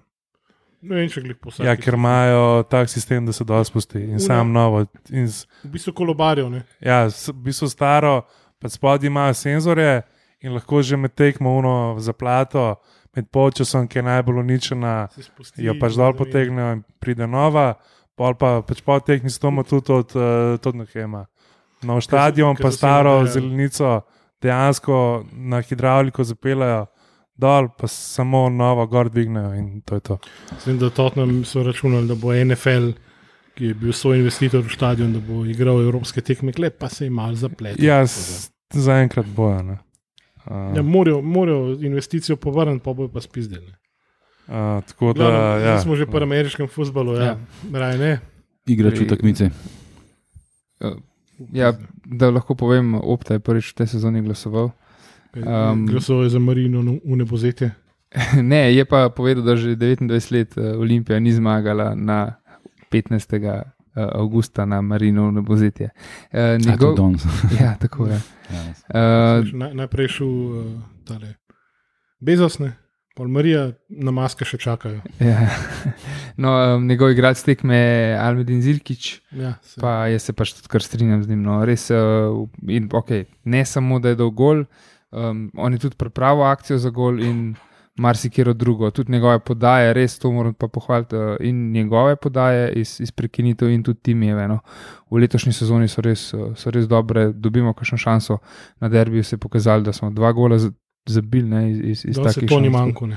Ne 0.83 0.97
vem, 0.97 1.07
če 1.07 1.21
glih 1.21 1.37
posebej. 1.37 1.63
Ja, 1.63 1.77
ker 1.77 1.95
imajo 1.95 2.39
tak 2.63 2.89
sistem, 2.89 3.23
da 3.23 3.31
se 3.31 3.45
dosti 3.45 3.71
spusti 3.71 3.99
in 4.01 4.17
Una- 4.17 4.19
sam 4.21 4.51
novo. 4.51 4.81
In 5.09 5.27
z, 5.27 5.45
V 5.63 5.69
bistvu 5.71 5.93
kolobarijo. 5.93 6.49
Ne. 6.49 6.65
ja, 6.81 7.05
v 7.07 7.37
bistvu 7.41 7.69
staro, 7.69 8.25
pa 8.63 8.71
spodaj 8.71 9.07
imajo 9.07 9.33
senzorje 9.35 10.01
in 10.43 10.55
lahko 10.55 10.81
že 10.81 10.97
med 10.97 11.13
tekmo 11.15 11.57
uno 11.57 11.95
zaplato, 11.99 12.75
med 13.15 13.27
počasom, 13.29 13.87
ki 13.87 13.99
je 13.99 14.03
najbolj 14.03 14.39
uničena, 14.39 14.93
spusti, 15.13 15.63
jo 15.63 15.75
pač 15.79 15.99
dol 15.99 16.15
ne 16.15 16.17
potegnejo 16.17 16.71
in 16.77 16.81
pride 16.99 17.27
nova, 17.27 17.73
pol 18.17 18.35
pa 18.39 18.55
pač 18.65 18.81
po 18.85 18.97
tekmi 18.99 19.29
stoma 19.29 19.63
tudi 19.67 19.93
od 19.93 20.15
uh, 20.17 20.55
Tottenhama. 20.63 21.25
Na 21.83 21.99
stadion 22.01 22.55
ker 22.55 22.63
pa 22.63 22.71
se 22.71 22.77
staro 22.77 23.17
navajali. 23.19 23.31
zelenico 23.35 24.01
dejansko 24.41 24.97
na 25.31 25.61
hidravliko 25.61 26.23
zapeljajo 26.23 26.85
dol, 27.35 27.69
pa 27.77 27.87
samo 27.87 28.49
novo 28.49 28.85
gor 28.87 29.09
dvignejo 29.09 29.53
in 29.57 29.81
to 29.81 29.95
je 29.95 30.05
to. 30.09 30.17
Vem, 30.65 30.77
da 30.79 30.89
Tottenham 30.89 31.43
so 31.45 31.63
računali, 31.63 32.07
da 32.07 32.15
bo 32.15 32.33
NFL, 32.33 32.93
ki 33.57 33.71
je 33.71 33.77
bil 33.77 33.93
svoj 33.93 34.21
investitor 34.21 34.63
v 34.65 34.73
stadion, 34.73 35.13
da 35.13 35.21
bo 35.21 35.43
igral 35.45 35.81
evropske 35.81 36.21
tekme, 36.21 36.53
kle 36.53 36.69
pa 36.69 36.89
se 36.89 37.05
je 37.05 37.13
mal 37.13 37.35
zapletel. 37.37 37.83
Ja, 37.85 38.03
zaenkrat 38.71 39.25
bojo. 39.25 39.61
ne. 39.63 39.77
Uh, 40.45 40.75
Ja, 40.75 40.81
morajo, 40.81 41.21
morajo 41.21 41.77
investicijo 41.81 42.35
povrniti, 42.35 42.83
pa 42.83 42.93
bojo 42.93 43.07
pa 43.07 43.21
spizdeli. 43.21 43.73
uh, 44.47 44.83
tako 44.87 45.13
da, 45.13 45.23
Glavno, 45.23 45.65
ja. 45.65 45.79
smo 45.79 45.95
že 45.95 46.05
pri 46.05 46.23
ameriškem 46.23 46.67
futbalu, 46.67 47.15
ja. 47.15 47.23
Ja. 47.23 47.37
Raj 47.73 47.97
ne. 47.97 48.19
Igrač 48.67 48.99
v 48.99 49.07
tekmice. 49.07 49.49
Ja, 51.51 51.73
da 52.05 52.29
lahko 52.29 52.55
povem, 52.55 52.95
Opta 52.95 53.33
je 53.33 53.39
prvič 53.39 53.71
v 53.71 53.83
tej 53.83 53.87
sezoni 53.87 54.21
glasoval. 54.21 54.71
Um, 55.33 55.87
Glasoval 55.87 56.23
je 56.23 56.29
za 56.29 56.39
Marino 56.39 56.83
no, 56.83 56.99
v 57.01 57.17
nebozetje. 57.17 57.71
ne, 58.51 58.69
je 58.75 58.85
pa 58.85 59.09
povedal, 59.09 59.43
da 59.43 59.55
že 59.57 59.75
29 59.75 60.31
let 60.31 60.57
uh, 60.57 60.77
Olimpija 60.77 61.19
ni 61.19 61.33
zmagala 61.33 61.95
na 61.95 62.37
15. 62.91 63.72
Uh, 63.95 64.07
Augusta 64.15 64.65
na 64.65 64.81
Marino 64.81 65.27
v 65.27 65.33
Nebozetje. 65.33 65.89
Uh, 66.31 66.39
A, 66.39 66.57
to 66.57 66.65
njegov, 66.65 66.95
ja, 67.61 67.75
tako 67.77 68.07
je. 68.07 68.17
Ja, 68.49 68.61
Uh, 68.89 69.45
Naj, 69.53 69.73
najprej 69.75 70.07
šel 70.09 70.27
uh, 70.27 70.65
tale 71.05 71.35
Bezos, 72.19 72.57
ne. 72.59 72.73
Pol 73.13 73.27
Marija 73.27 73.67
na 73.89 74.09
maske 74.11 74.41
še 74.41 74.57
čakajo. 74.57 75.03
ja. 75.19 75.45
no, 76.41 76.49
um, 76.75 76.87
njegov 76.87 77.11
igralec 77.11 77.43
tekme 77.43 77.75
je 77.75 78.17
Almedin 78.17 78.61
Zilkič, 78.61 79.21
Ja, 79.31 79.53
se- 79.61 79.77
pa 79.77 80.07
jaz 80.07 80.23
se 80.23 80.33
pač 80.33 80.53
tudi 80.53 80.67
kar 80.67 80.81
strinjam 80.81 81.21
z 81.21 81.29
njim. 81.29 81.43
No. 81.43 81.59
Res, 81.61 81.85
uh, 81.89 82.33
in, 82.67 82.89
okay, 82.89 83.25
ne 83.45 83.61
samo, 83.63 83.99
da 83.99 84.09
je 84.09 84.15
dal 84.15 84.31
gol, 84.31 84.65
um, 85.11 85.51
on 85.55 85.73
je 85.73 85.79
tudi 85.79 85.95
pripravil 85.95 86.41
akcijo 86.43 86.77
za 86.79 86.89
gol 86.89 87.21
in 87.21 87.53
marsikero 87.95 88.53
drugo. 88.53 88.91
Tudi 88.91 89.11
njegove 89.11 89.39
podaje, 89.39 89.93
res 89.93 90.19
to 90.19 90.31
moram 90.31 90.53
pa 90.53 90.67
pohvaliti. 90.67 91.15
Uh, 91.15 91.35
in 91.39 91.71
njegove 91.71 92.15
podaje 92.15 92.71
iz, 92.73 93.01
iz 93.01 93.11
prekinitev, 93.11 93.69
in 93.69 93.83
tudi 93.83 93.99
timjeve. 93.99 94.47
No. 94.47 94.59
V 95.09 95.17
letošnji 95.17 95.53
sezoni 95.53 95.87
so 95.87 96.01
res, 96.01 96.33
uh, 96.33 96.55
so 96.55 96.71
res 96.71 96.87
dobre, 96.87 97.31
dobimo 97.33 97.73
kakšno 97.73 97.97
šanso. 97.97 98.37
Na 98.79 98.89
derbiju 98.89 99.23
se 99.23 99.35
je 99.35 99.39
pokazalo, 99.39 99.81
da 99.81 99.93
smo 99.93 100.09
dva 100.09 100.31
gola 100.31 100.57
zabili 101.05 101.49
ne, 101.49 101.71
iz, 101.71 102.05
iz, 102.05 102.15
takih 102.23 102.49
to 102.49 102.59
ni 102.59 102.71
šans. 102.71 102.77
manjko. 102.77 103.07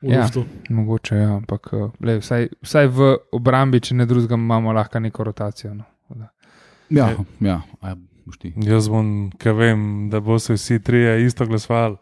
Ja. 0.00 0.22
luftu. 0.22 0.44
Mogoče, 0.68 1.16
ja, 1.16 1.36
ampak 1.36 1.72
uh, 1.72 1.90
lej, 2.00 2.18
vsaj, 2.20 2.48
vsaj 2.62 2.86
v 2.88 3.16
obrambi, 3.32 3.80
če 3.80 3.94
ne 3.94 4.06
drugega, 4.06 4.34
imamo 4.34 4.72
lahko 4.72 5.00
neko 5.00 5.24
rotacijo. 5.24 5.74
No. 5.74 5.84
Da. 6.08 6.28
ja, 6.90 7.10
ja. 7.40 7.60
A, 7.80 7.94
boš 8.26 8.38
ti. 8.38 8.52
Jaz 8.56 8.88
bom, 8.88 9.30
ker 9.38 9.52
vem, 9.54 10.08
da 10.10 10.20
bo 10.20 10.38
se 10.38 10.56
vsi 10.56 10.80
trije 10.82 11.24
isto 11.26 11.46
glasovali. 11.46 11.96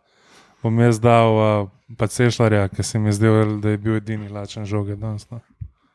Bom 0.60 0.78
jaz 0.78 0.98
dal 0.98 1.32
uh, 1.32 1.68
pa 1.96 2.06
Cešljarja, 2.06 2.68
ker 2.68 2.84
se 2.84 2.98
mi 2.98 3.08
je 3.08 3.12
zdel, 3.12 3.58
da 3.58 3.70
je 3.70 3.78
bil 3.78 3.96
edini 3.96 4.28
lačen 4.28 4.64
žoge 4.64 4.96
danes. 4.96 5.28
No. 5.30 5.40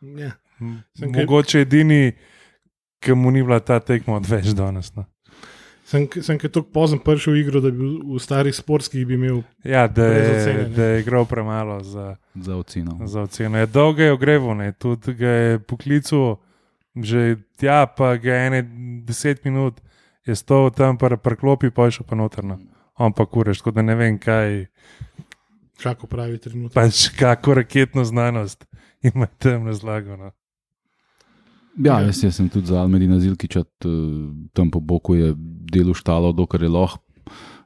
Ja. 0.01 0.31
M- 0.59 0.81
Sem 0.93 1.09
kaj- 1.09 1.21
Mogoče 1.21 1.61
edini, 1.61 2.13
ki 2.99 3.13
mu 3.13 3.31
ni 3.31 3.43
bila 3.43 3.59
ta 3.59 3.79
tekma 3.79 4.15
odveč 4.15 4.53
danes. 4.53 4.93
No. 4.95 5.03
Sem, 5.85 6.07
sem 6.17 6.39
kaj 6.39 6.49
tako 6.49 6.69
pozem 6.71 6.99
prišel 6.99 7.33
v 7.33 7.39
igro, 7.39 7.59
da 7.59 7.69
bi 7.69 7.83
v 7.83 8.17
starih 8.17 8.55
sportskih 8.55 9.03
bi 9.03 9.13
imel. 9.13 9.41
Ja, 9.63 9.87
da 9.87 10.05
je, 10.05 10.63
da 10.69 10.83
je 10.85 11.01
igral 11.01 11.25
premalo 11.25 11.81
za, 11.83 12.15
Za 12.33 12.55
oceno. 12.55 12.95
za 13.03 13.21
oceno. 13.21 13.57
Je 13.57 13.65
dolgo 13.67 14.01
je 14.01 14.11
ogreval, 14.11 14.55
ne. 14.55 14.71
tudi 14.71 15.13
ga 15.13 15.27
je 15.29 15.59
poklical, 15.59 16.39
že 16.95 17.25
tja, 17.57 17.85
pa 17.87 18.15
ga 18.15 18.31
je 18.31 18.47
ene 18.47 18.61
deset 19.03 19.43
minut 19.43 19.81
je 20.23 20.35
stal 20.35 20.71
tam, 20.71 20.97
pa 20.97 21.09
preklopi, 21.11 21.69
pa 21.69 21.85
je 21.85 21.91
šel 21.91 22.05
pa 22.05 22.15
notrno. 22.15 22.57
Pa 23.11 23.25
kureš, 23.25 23.59
tako 23.59 23.71
da 23.71 23.81
ne 23.81 23.95
vem, 23.95 24.19
kaj. 24.19 24.65
Čakal 25.81 26.07
pravi 26.07 26.37
trenutek. 26.37 26.75
pač 26.75 27.09
kako 27.19 27.53
raketno 27.53 28.03
znanost 28.07 28.65
ima 29.03 29.25
tam 29.25 29.67
razlago. 29.67 30.15
No. 30.17 30.31
Ja, 31.77 31.99
jaz, 32.05 32.23
jaz 32.23 32.35
sem 32.35 32.49
tudi 32.49 32.69
za 32.69 32.79
Almedina 32.81 33.19
Zilkiča, 33.19 33.63
tam 34.53 34.71
po 34.71 34.79
boku 34.79 35.15
je 35.15 35.33
delo 35.73 35.93
štalo, 35.93 36.31
dokler 36.31 36.63
je 36.63 36.69
lahko. 36.69 37.01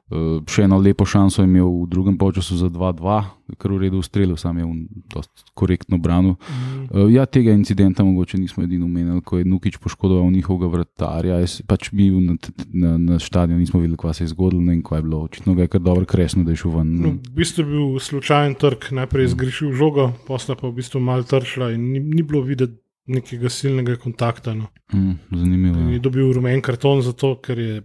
Uh, 0.08 0.40
še 0.48 0.62
eno 0.64 0.78
lepo 0.80 1.04
šanso 1.04 1.42
je 1.42 1.48
imel 1.50 1.66
v 1.68 1.88
drugem 1.92 2.14
polčasu 2.16 2.56
za 2.56 2.70
2-2, 2.72 3.16
kar 3.60 3.72
v 3.74 3.80
redu 3.82 3.98
ustrelil, 4.00 4.38
sam 4.40 4.56
je 4.56 4.64
v 4.64 5.22
korektno 5.52 5.98
branil. 6.00 6.38
Mm. 6.40 6.86
Uh, 6.88 7.10
ja, 7.12 7.26
tega 7.28 7.52
incidenta 7.52 8.00
mogoče 8.04 8.40
nismo 8.40 8.64
edini 8.64 8.86
omenili, 8.88 9.20
ko 9.20 9.36
je 9.36 9.44
Nukič 9.44 9.76
poškodoval 9.76 10.30
njihovega 10.32 10.70
vratarja. 10.72 11.42
Jaz, 11.44 11.58
pač 11.68 11.92
mi 11.92 12.08
na, 12.24 12.38
na, 12.72 12.94
na 12.96 13.18
stadionu 13.20 13.60
nismo 13.60 13.82
videli, 13.82 14.00
kaj 14.00 14.14
se 14.16 14.24
je 14.24 14.32
zgodilo, 14.32 14.64
vem, 14.64 14.80
kaj 14.80 14.98
je 14.98 15.04
bilo. 15.10 15.20
Očitno 15.28 15.54
ga 15.54 15.66
je 15.66 15.72
kar 15.76 15.84
dobro 15.84 16.08
kresno, 16.08 16.44
da 16.44 16.56
je 16.56 16.62
šel 16.64 16.72
ven. 16.78 16.94
No, 17.04 17.12
v 17.28 17.36
bistvu 17.42 17.66
je 17.66 17.68
bil 17.68 18.00
slučajen 18.00 18.56
trg, 18.56 18.88
najprej 19.02 19.28
zgrešil 19.36 19.76
žogo, 19.76 20.08
posla 20.24 20.56
pa 20.56 20.70
v 20.72 20.78
bistvu 20.80 21.04
mal 21.04 21.20
tršila 21.28 21.74
in 21.76 21.84
ni, 21.92 22.00
ni 22.00 22.24
bilo 22.24 22.40
videti 22.48 22.80
nekega 23.08 23.52
silnega 23.52 23.96
kontakta. 24.00 24.56
No. 24.56 24.72
Mm, 24.92 25.20
zanimivo. 25.32 25.80
In 25.80 25.88
je 25.92 26.00
Ja. 26.00 26.04
dobil 26.08 26.32
rumen 26.32 26.60
karton 26.64 27.04
zato, 27.04 27.36
ker 27.44 27.58
je 27.58 27.82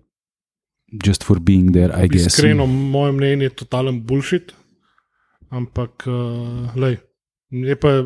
Just 0.94 1.24
for 1.24 1.40
being 1.40 1.72
there, 1.74 1.90
I 1.96 2.08
guess. 2.08 2.28
iskreno, 2.28 2.66
moje 2.68 3.12
mnenje, 3.12 3.50
totalen 3.50 4.04
bullshit. 4.06 4.54
Ampak, 5.50 6.06
uh, 6.08 6.76
lej, 6.76 6.98
je 7.50 7.76
pa 7.76 8.04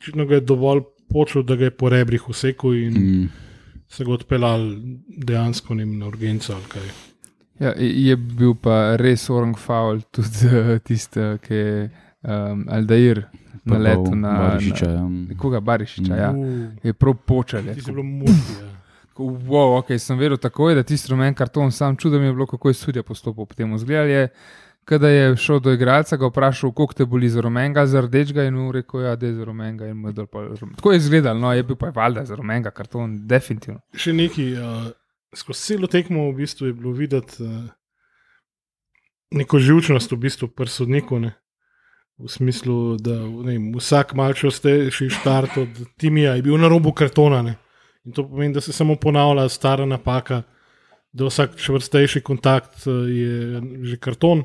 očitno 0.00 0.26
ga 0.26 0.34
je 0.34 0.40
dovolj 0.40 0.80
počel, 1.12 1.42
da 1.42 1.56
ga 1.56 1.64
je 1.64 1.76
po 1.76 1.88
rebrih 1.88 2.28
usekal 2.28 2.74
in 2.74 2.92
mm. 2.92 3.22
Mm, 3.22 3.28
se 3.88 4.04
ga 4.04 4.12
odpeljal 4.12 4.64
dejansko 5.26 5.74
ne 5.74 5.86
na 5.86 6.06
urgenco 6.08 6.54
ali 6.54 6.68
kaj. 6.68 6.88
Ja, 7.60 7.74
je 7.78 8.16
bil 8.16 8.54
pa 8.54 8.96
res 8.96 9.28
orang 9.30 9.58
faul, 9.58 10.00
tudi 10.10 10.48
uh, 10.48 10.78
tisti, 10.84 11.20
ki 11.44 11.54
je 11.54 11.90
um, 12.24 12.64
Aldair 12.68 13.26
naletel 13.64 14.04
bal 14.04 14.18
na. 14.18 14.36
Barišiča, 14.38 14.86
na 14.88 15.00
ja. 15.30 15.38
koga 15.38 15.60
Barišiča, 15.60 16.16
ja. 16.16 16.30
Uh, 16.32 16.72
Je 16.82 16.92
prav 16.92 17.14
počel. 17.26 17.74
si 17.74 17.90
bilo 17.90 18.02
muški. 18.02 18.71
Ja. 19.22 19.38
Wow, 19.48 19.76
okay, 19.78 19.98
sem 19.98 20.18
vedel 20.18 20.40
takoj, 20.40 20.74
da 20.74 20.82
tisti 20.82 21.12
rumen 21.12 21.34
karton, 21.34 21.72
sam 21.72 21.96
čudem 21.96 22.22
je 22.22 22.32
bilo, 22.32 22.46
kako 22.46 22.70
je 22.70 22.74
sudja 22.74 23.02
postopal 23.02 23.46
po 23.46 23.54
tem. 23.54 23.78
Zgledal 23.78 24.10
je, 24.10 24.28
kada 24.84 25.08
je 25.08 25.36
šel 25.36 25.60
do 25.60 25.72
igralca, 25.72 26.16
ga 26.16 26.26
vprašal, 26.26 26.72
koliko 26.72 26.94
te 26.94 27.04
boli 27.04 27.28
za 27.28 27.40
rumenga, 27.40 27.86
za 27.86 28.00
rdečega 28.00 28.44
in 28.44 28.54
mu 28.54 28.72
rekel, 28.72 29.02
ja, 29.02 29.16
da 29.16 29.26
je 29.26 29.34
za 29.34 29.44
rumenga 29.44 29.86
in 29.86 29.96
mu 29.96 30.08
je 30.08 30.26
pa 30.26 30.42
rumen. 30.42 30.74
Tako 30.76 30.92
je 30.92 30.96
izgledal, 30.96 31.38
no, 31.38 31.52
je 31.52 31.62
bil 31.62 31.76
pa 31.76 31.86
je 31.86 31.96
valjda 31.96 32.24
za 32.24 32.34
rumenga 32.34 32.70
karton, 32.70 33.20
definitivno. 33.26 33.80
Še 33.94 34.12
neki, 34.12 34.48
uh, 34.58 34.90
skozi 35.34 35.72
celo 35.72 35.86
tekmo 35.86 36.30
v 36.30 36.42
bistvu 36.42 36.66
je 36.66 36.72
bilo 36.72 36.92
videti 36.96 37.42
uh, 37.42 37.70
neko 39.32 39.58
živčnost 39.58 40.12
v 40.12 40.20
bistvu 40.26 40.48
pri 40.48 40.68
sodniku. 40.68 41.18
Ne? 41.18 41.34
V 42.18 42.28
smislu, 42.28 42.96
da 43.00 43.16
ne 43.18 43.56
vsak 43.78 44.14
malce 44.14 44.46
ostejši 44.46 45.08
štart 45.10 45.56
od 45.58 45.80
Timija 45.98 46.36
je 46.36 46.42
bil 46.42 46.58
na 46.60 46.68
robu 46.68 46.92
kartona. 46.92 47.42
Ne? 47.42 47.56
In 48.04 48.12
to 48.12 48.24
pomeni, 48.28 48.54
da 48.54 48.60
se 48.60 48.72
samo 48.72 48.96
ponavlja 48.96 49.48
stara 49.48 49.86
napaka, 49.86 50.42
da 51.12 51.28
vsak 51.28 51.56
čvrstejši 51.56 52.20
kontakt 52.20 52.86
eh, 52.86 52.90
je 52.90 53.62
že 53.82 53.96
karton. 53.96 54.44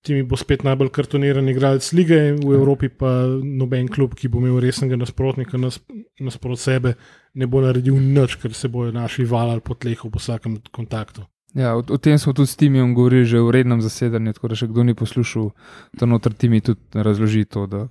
Timi 0.00 0.22
bo 0.24 0.36
spet 0.36 0.62
najbolj 0.64 0.88
kartoniran 0.96 1.48
igralec 1.48 1.84
lige, 1.92 2.16
v 2.32 2.54
Evropi 2.56 2.88
pa 2.88 3.10
noben 3.44 3.88
klub, 3.88 4.14
ki 4.16 4.30
bo 4.32 4.40
imel 4.40 4.56
resnega 4.64 4.96
nasprotnika 4.96 5.60
nas, 5.60 5.76
nasprot 6.20 6.58
sebe, 6.58 6.94
ne 7.36 7.46
bo 7.46 7.60
naredil 7.60 7.98
nič, 8.00 8.38
ker 8.40 8.54
se 8.56 8.72
bojo 8.72 8.94
naši 8.96 9.28
valali 9.28 9.60
po 9.60 9.76
tleh 9.76 10.00
v 10.00 10.12
vsakem 10.16 10.56
kontaktu. 10.72 11.26
Ja, 11.54 11.74
o, 11.76 11.84
o 11.84 11.98
tem 11.98 12.16
smo 12.18 12.32
tudi 12.32 12.48
s 12.48 12.56
Timijem 12.56 12.94
govorili 12.94 13.28
že 13.28 13.44
v 13.44 13.50
rednem 13.50 13.84
zasedanju, 13.84 14.32
tako 14.32 14.48
da 14.48 14.56
še 14.56 14.70
kdo 14.70 14.88
ni 14.88 14.96
poslušal, 14.96 15.50
to 15.98 16.08
noter 16.08 16.32
Timi 16.32 16.62
tudi 16.64 16.80
razloži 16.94 17.44
to, 17.44 17.66
da, 17.68 17.84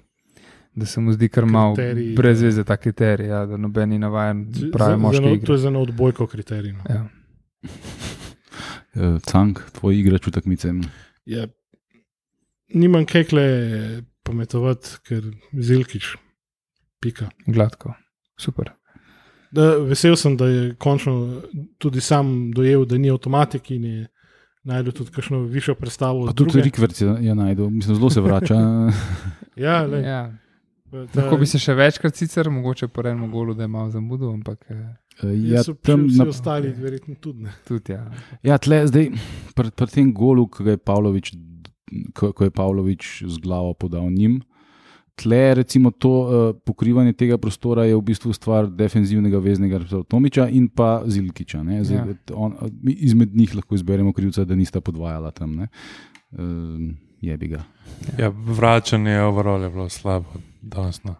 da 0.72 0.86
se 0.86 1.00
mu 1.00 1.14
zdi 1.14 1.30
kar 1.30 1.46
malo 1.46 1.76
Kriteriji, 1.76 2.16
brez 2.16 2.42
ja. 2.42 2.46
veze 2.46 2.64
ta 2.64 2.78
kriterij, 2.78 3.28
ja, 3.28 3.46
da 3.46 3.58
noben 3.58 3.90
ni 3.90 4.00
navajen 4.00 4.46
Za- 4.50 4.68
pravi 4.72 4.86
za- 4.86 4.92
za 4.92 4.98
moški 4.98 5.26
eno- 5.26 5.46
To 5.46 5.54
je 5.54 5.58
za 5.58 5.68
eno 5.68 5.82
odbojko 5.82 6.28
kriterij. 6.28 6.72
No. 6.74 6.84
Ja. 6.90 7.08
Uh, 8.96 9.20
Cank, 9.30 9.60
tvoj 9.72 9.96
igrač 9.96 10.28
v 10.28 10.32
tekmicem. 10.32 10.82
Ja, 11.26 11.48
nimam 12.70 13.06
kaj 13.06 13.24
kle 13.26 13.46
pametovati, 14.24 14.98
ker 15.04 15.24
zilkič, 15.54 16.16
pika. 17.00 17.30
Gladko, 17.46 17.94
super. 18.38 18.72
Da, 19.52 19.78
vesel 19.80 20.16
sem, 20.16 20.38
da 20.38 20.46
je 20.46 20.76
končno 20.76 21.42
tudi 21.78 22.02
sam 22.02 22.52
dojel, 22.52 22.86
da 22.86 22.98
ni 22.98 23.10
avtomatik 23.10 23.72
in 23.72 23.84
je 23.84 24.08
najdel 24.64 24.94
tudi 24.94 25.12
kakšno 25.12 25.40
višjo 25.44 25.74
predstavo. 25.76 26.26
Pa 26.28 26.34
tudi. 26.34 26.62
Rikverc 26.62 27.02
je, 27.02 27.16
je 27.22 27.36
najdel, 27.36 27.70
mislim, 27.72 27.96
zelo 27.96 28.10
se 28.10 28.22
vrača. 28.22 28.56
Ja, 29.58 29.82
lej, 29.84 30.04
Ja. 30.04 30.20
Ta, 30.92 31.06
Lahko 31.16 31.38
bi 31.38 31.46
se 31.46 31.60
še 31.60 31.74
večkrat, 31.74 32.16
sicer 32.16 32.50
mogoče 32.50 32.88
po 32.88 33.02
enem 33.02 33.30
golu, 33.32 33.54
da 33.54 33.64
je 33.64 33.68
malo 33.70 33.92
zamudil, 33.92 34.30
ampak 34.32 34.66
eh, 34.70 34.88
Eh, 35.20 35.34
ja, 35.52 35.64
so 35.64 35.74
tam 35.76 36.06
na, 36.08 36.24
ostali, 36.24 36.70
verjetno 36.72 37.16
tudi 37.16 37.44
ne. 37.44 37.52
tudi 37.68 37.92
ja. 37.92 38.06
ja, 38.42 38.56
tle 38.58 38.88
zdaj, 38.88 39.10
pri, 39.52 39.72
pri 39.72 39.88
tem 39.88 40.14
golu, 40.14 40.46
ki 40.48 40.64
ga 40.64 40.72
je 40.72 40.80
Pavlović, 40.80 41.34
ko, 42.14 42.30
ko 42.32 42.44
je 42.44 42.52
Pavlović 42.52 43.04
z 43.28 43.38
glavo 43.38 43.74
podal 43.74 44.08
njim. 44.10 44.38
Tle, 45.20 45.56
recimo, 45.56 45.92
to 45.92 46.10
uh, 46.10 46.30
pokrivanje 46.56 47.12
tega 47.14 47.36
prostora 47.38 47.84
je 47.84 47.98
v 47.98 48.02
bistvu 48.02 48.32
stvar 48.32 48.70
defenzivnega 48.72 49.38
veznega 49.38 49.82
Tomiča 50.08 50.48
in 50.48 50.70
pa 50.70 51.04
Zilkiča. 51.04 51.64
ne. 51.64 51.84
Zdaj, 51.84 51.98
Ja. 51.98 52.16
on, 52.32 52.56
izmed 52.86 53.36
njih 53.36 53.56
lahko 53.56 53.76
izberemo 53.76 54.14
krivca, 54.14 54.46
da 54.46 54.56
nista 54.56 54.80
podvajala 54.80 55.32
tam. 55.32 55.56
ne. 55.56 55.68
Uh, 56.32 56.96
je 57.22 57.38
bi 57.38 57.48
ga. 57.48 57.64
Ja, 58.18 58.30
vračanje 58.30 59.22
overall 59.22 59.64
je 59.64 59.70
bilo 59.70 59.90
slabo, 59.90 60.26
danes. 60.62 61.04
No. 61.04 61.16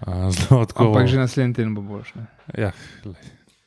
A, 0.00 0.30
Zelo 0.30 0.64
tako. 0.64 0.86
Ampak 0.86 1.06
že 1.06 1.18
naslednji 1.18 1.54
teden 1.54 1.74
bo 1.74 1.80
boljš. 1.82 2.14
ne. 2.14 2.26
Ja. 2.58 2.70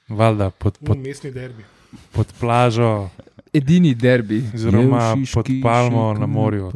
Valjda 0.09 0.49
pod, 0.49 0.77
pod, 0.77 0.97
Mestni 0.97 1.31
derbi. 1.31 1.63
pod 2.11 2.33
plažo, 2.39 3.09
Edini 3.53 3.95
derbi. 3.95 4.43
oziroma 4.53 5.01
Je 5.03 5.15
pod 5.33 5.45
Šiški 5.45 5.61
palmo 5.61 6.13
še 6.13 6.19
na 6.19 6.25
morju. 6.27 6.71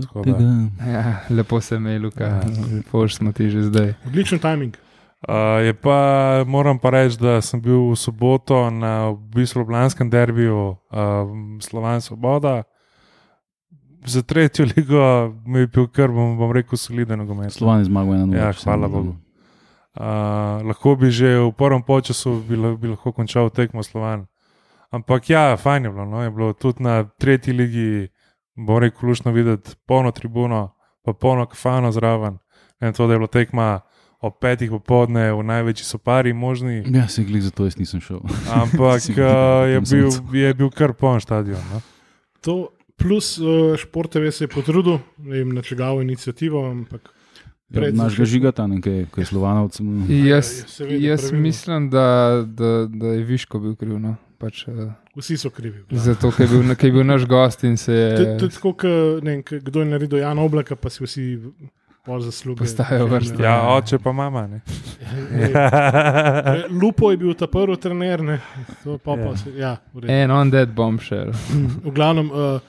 Ja, 0.81 1.19
lepo 1.29 1.61
se 1.61 1.79
me, 1.79 1.99
Luka, 1.99 2.23
Ja. 2.23 2.41
lepo 2.75 3.07
smo 3.07 3.31
ti 3.31 3.49
že 3.49 3.63
zdaj. 3.63 3.93
Odličen 4.05 4.39
timing. 4.39 4.75
Uh, 5.21 5.61
je 5.61 5.73
pa, 5.73 5.97
moram 6.47 6.79
pa 6.79 6.89
reči, 6.89 7.17
da 7.17 7.41
sem 7.41 7.61
bil 7.61 7.91
v 7.91 7.95
soboto 7.95 8.69
na 8.69 9.09
v 9.09 9.17
bistvu 9.35 9.59
Ljubljanskem 9.59 10.09
derbiju 10.09 10.57
uh, 10.57 10.77
Slovan 11.59 12.01
Svoboda. 12.01 12.63
Za 14.05 14.21
tretjo 14.21 14.65
ligo 14.65 15.33
mi 15.45 15.59
je 15.59 15.67
bil 15.67 15.87
kar, 15.87 16.09
bom, 16.09 16.37
bom 16.37 16.51
rekel, 16.51 16.77
soliden 16.77 17.19
nogomet. 17.19 17.53
Slovan 17.53 17.79
je 17.79 17.85
zmagal 17.85 18.13
ena 18.13 18.37
Ja, 18.37 18.53
hvala 18.63 18.87
Bogu. 18.87 19.15
Uh, 19.91 20.63
lahko 20.63 20.95
bi 20.95 21.11
že 21.11 21.35
v 21.35 21.51
prvem 21.51 21.83
času 22.03 22.41
bi, 22.47 22.55
bi 22.55 22.87
lahko 22.87 23.11
končal 23.11 23.49
tekmo 23.49 23.83
Slovan. 23.83 24.25
Ampak 24.91 25.29
ja, 25.29 25.57
fajn 25.57 25.85
je 25.85 25.91
bilo. 25.91 26.05
No? 26.05 26.23
Je 26.23 26.31
bilo 26.31 26.53
tudi 26.53 26.83
na 26.83 27.03
tretji 27.03 27.53
ligi, 27.53 28.07
bom 28.55 28.79
rekel, 28.79 29.09
lušno 29.09 29.31
videti 29.31 29.71
polno 29.85 30.11
tribuno, 30.11 30.75
pa 31.03 31.13
polno 31.13 31.45
kafano 31.45 31.91
zraven. 31.91 32.37
Ne, 32.81 32.91
to, 32.91 33.07
da 33.07 33.13
je 33.13 33.19
bila 33.19 33.27
tekma 33.27 33.79
ob 34.21 34.33
petih 34.39 34.69
popovdne 34.69 35.31
v 35.33 35.43
največji 35.43 35.85
sopari 35.85 36.33
možni. 36.33 36.83
Ja, 36.93 37.07
se 37.07 37.23
glih, 37.23 37.43
zato 37.43 37.65
jaz 37.65 37.77
nisem 37.77 38.01
šel. 38.01 38.19
Ampak 38.53 39.01
uh, 39.17 39.69
je, 39.69 39.81
bil. 39.81 40.09
je 40.33 40.53
bil 40.53 40.69
kar 40.69 40.93
poln 40.93 41.21
stadion. 41.21 41.61
No? 41.73 41.81
To 42.41 42.69
plus 43.01 43.37
uh, 43.37 43.47
Šport 43.77 44.11
TV 44.11 44.29
se 44.31 44.43
je 44.43 44.47
potrudil, 44.47 44.99
ne 45.17 45.37
vem, 45.37 45.49
na 45.49 45.61
čigavo 45.61 46.01
inicijativo, 46.01 46.65
ampak 46.65 47.09
Ja, 47.71 47.79
Pred 47.79 47.95
Naš 47.95 48.17
ga 48.17 48.25
žigata, 48.25 48.67
nekaj, 48.67 49.05
kaj 49.11 49.21
je 49.21 49.25
slovanovc. 49.25 49.77
Jaz, 50.09 50.47
Ja, 50.81 50.97
jaz 51.07 51.21
pravilno. 51.21 51.41
mislim, 51.41 51.89
da, 51.89 52.07
da, 52.45 52.85
da 52.85 53.07
je 53.07 53.23
Viško 53.23 53.59
bil 53.59 53.75
kriv. 53.75 53.95
No? 53.95 54.15
Pač, 54.37 54.65
uh, 54.67 54.91
vsi 55.15 55.37
so 55.37 55.49
krivi. 55.49 55.83
zato, 55.89 56.31
ker 56.31 56.45
je, 56.45 56.51
bil, 56.51 56.75
ker 56.75 56.89
je 56.89 56.91
bil 56.91 57.03
naš 57.05 57.23
gost 57.25 57.63
in 57.63 57.77
se 57.77 57.93
je. 57.93 58.37
to 58.37 58.45
je 58.45 58.49
tako, 58.49 58.73
kdo 59.61 59.79
je 59.79 59.85
naredil 59.85 60.19
Jana 60.19 60.41
Oblaka, 60.41 60.75
pa 60.75 60.89
si 60.89 61.03
vsi 61.03 61.39
zasluge. 62.19 62.59
Postajajo 62.59 63.05
vrste. 63.07 63.43
Ja, 63.43 63.61
oče 63.69 63.99
pa 63.99 64.11
mama. 64.11 64.47
Ne? 64.47 64.61
Ja. 65.31 66.67
Lupo 66.81 67.11
je 67.11 67.17
bil 67.17 67.33
ta 67.33 67.47
prvi 67.47 67.77
trener, 67.77 68.19
ne. 68.21 68.39
To 68.83 68.97
pa, 68.97 69.15
pa, 69.15 69.21
Ja. 69.21 69.37
se- 69.37 69.53
ja. 69.57 69.77
En 70.07 70.31
on 70.31 70.49
dead 70.49 70.69
bombshell. 70.69 71.31
V 71.83 71.91
glavnem, 71.91 72.31
uh, 72.31 72.59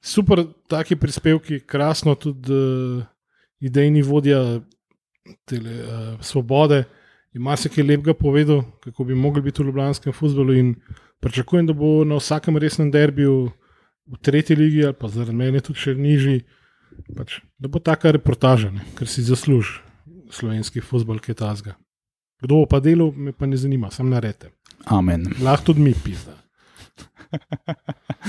super, 0.00 0.44
taki 0.68 0.96
prispevki, 0.96 1.60
krasno, 1.66 2.14
tudi 2.14 2.52
uh, 2.52 3.02
idejni 3.60 4.02
vodja 4.02 4.60
tele, 5.48 5.76
uh, 5.84 6.24
svobode. 6.24 6.84
Je 7.32 7.40
marsikaj 7.40 7.84
lepega 7.84 8.14
povedal, 8.14 8.64
kako 8.82 9.04
bi 9.04 9.14
mogli 9.14 9.42
biti 9.42 9.62
v 9.62 9.66
ljubljanskem 9.66 10.12
futbolu. 10.12 10.54
In 10.54 10.74
pričakujem, 11.20 11.66
da 11.66 11.72
bo 11.72 12.04
na 12.04 12.18
vsakem 12.18 12.56
resnem 12.56 12.90
derbiju 12.90 13.50
v 14.10 14.18
tretji 14.22 14.56
ligi, 14.56 14.84
ali 14.84 14.96
pa 14.98 15.08
zaradi 15.08 15.36
mene 15.36 15.60
tudi 15.60 15.78
še 15.78 15.94
nižji, 15.94 16.40
pač, 17.16 17.38
da 17.58 17.70
bo 17.70 17.78
taka 17.78 18.10
reportaža, 18.16 18.72
ne, 18.74 18.82
ker 18.98 19.06
si 19.06 19.22
zasluži 19.22 19.78
slovenski 20.34 20.82
futbol, 20.82 21.20
ki 21.22 21.30
je 21.30 21.38
tazga. 21.38 21.76
Kdo 22.42 22.62
bo 22.62 22.66
pa 22.66 22.80
delal, 22.80 23.12
me 23.12 23.32
pa 23.36 23.46
ne 23.46 23.58
zanima, 23.60 23.90
sam 23.94 24.10
narete. 24.10 24.50
Amen. 24.90 25.26
Lahko 25.44 25.70
tudi 25.70 25.84
mi 25.84 25.94
pisa. 25.94 26.34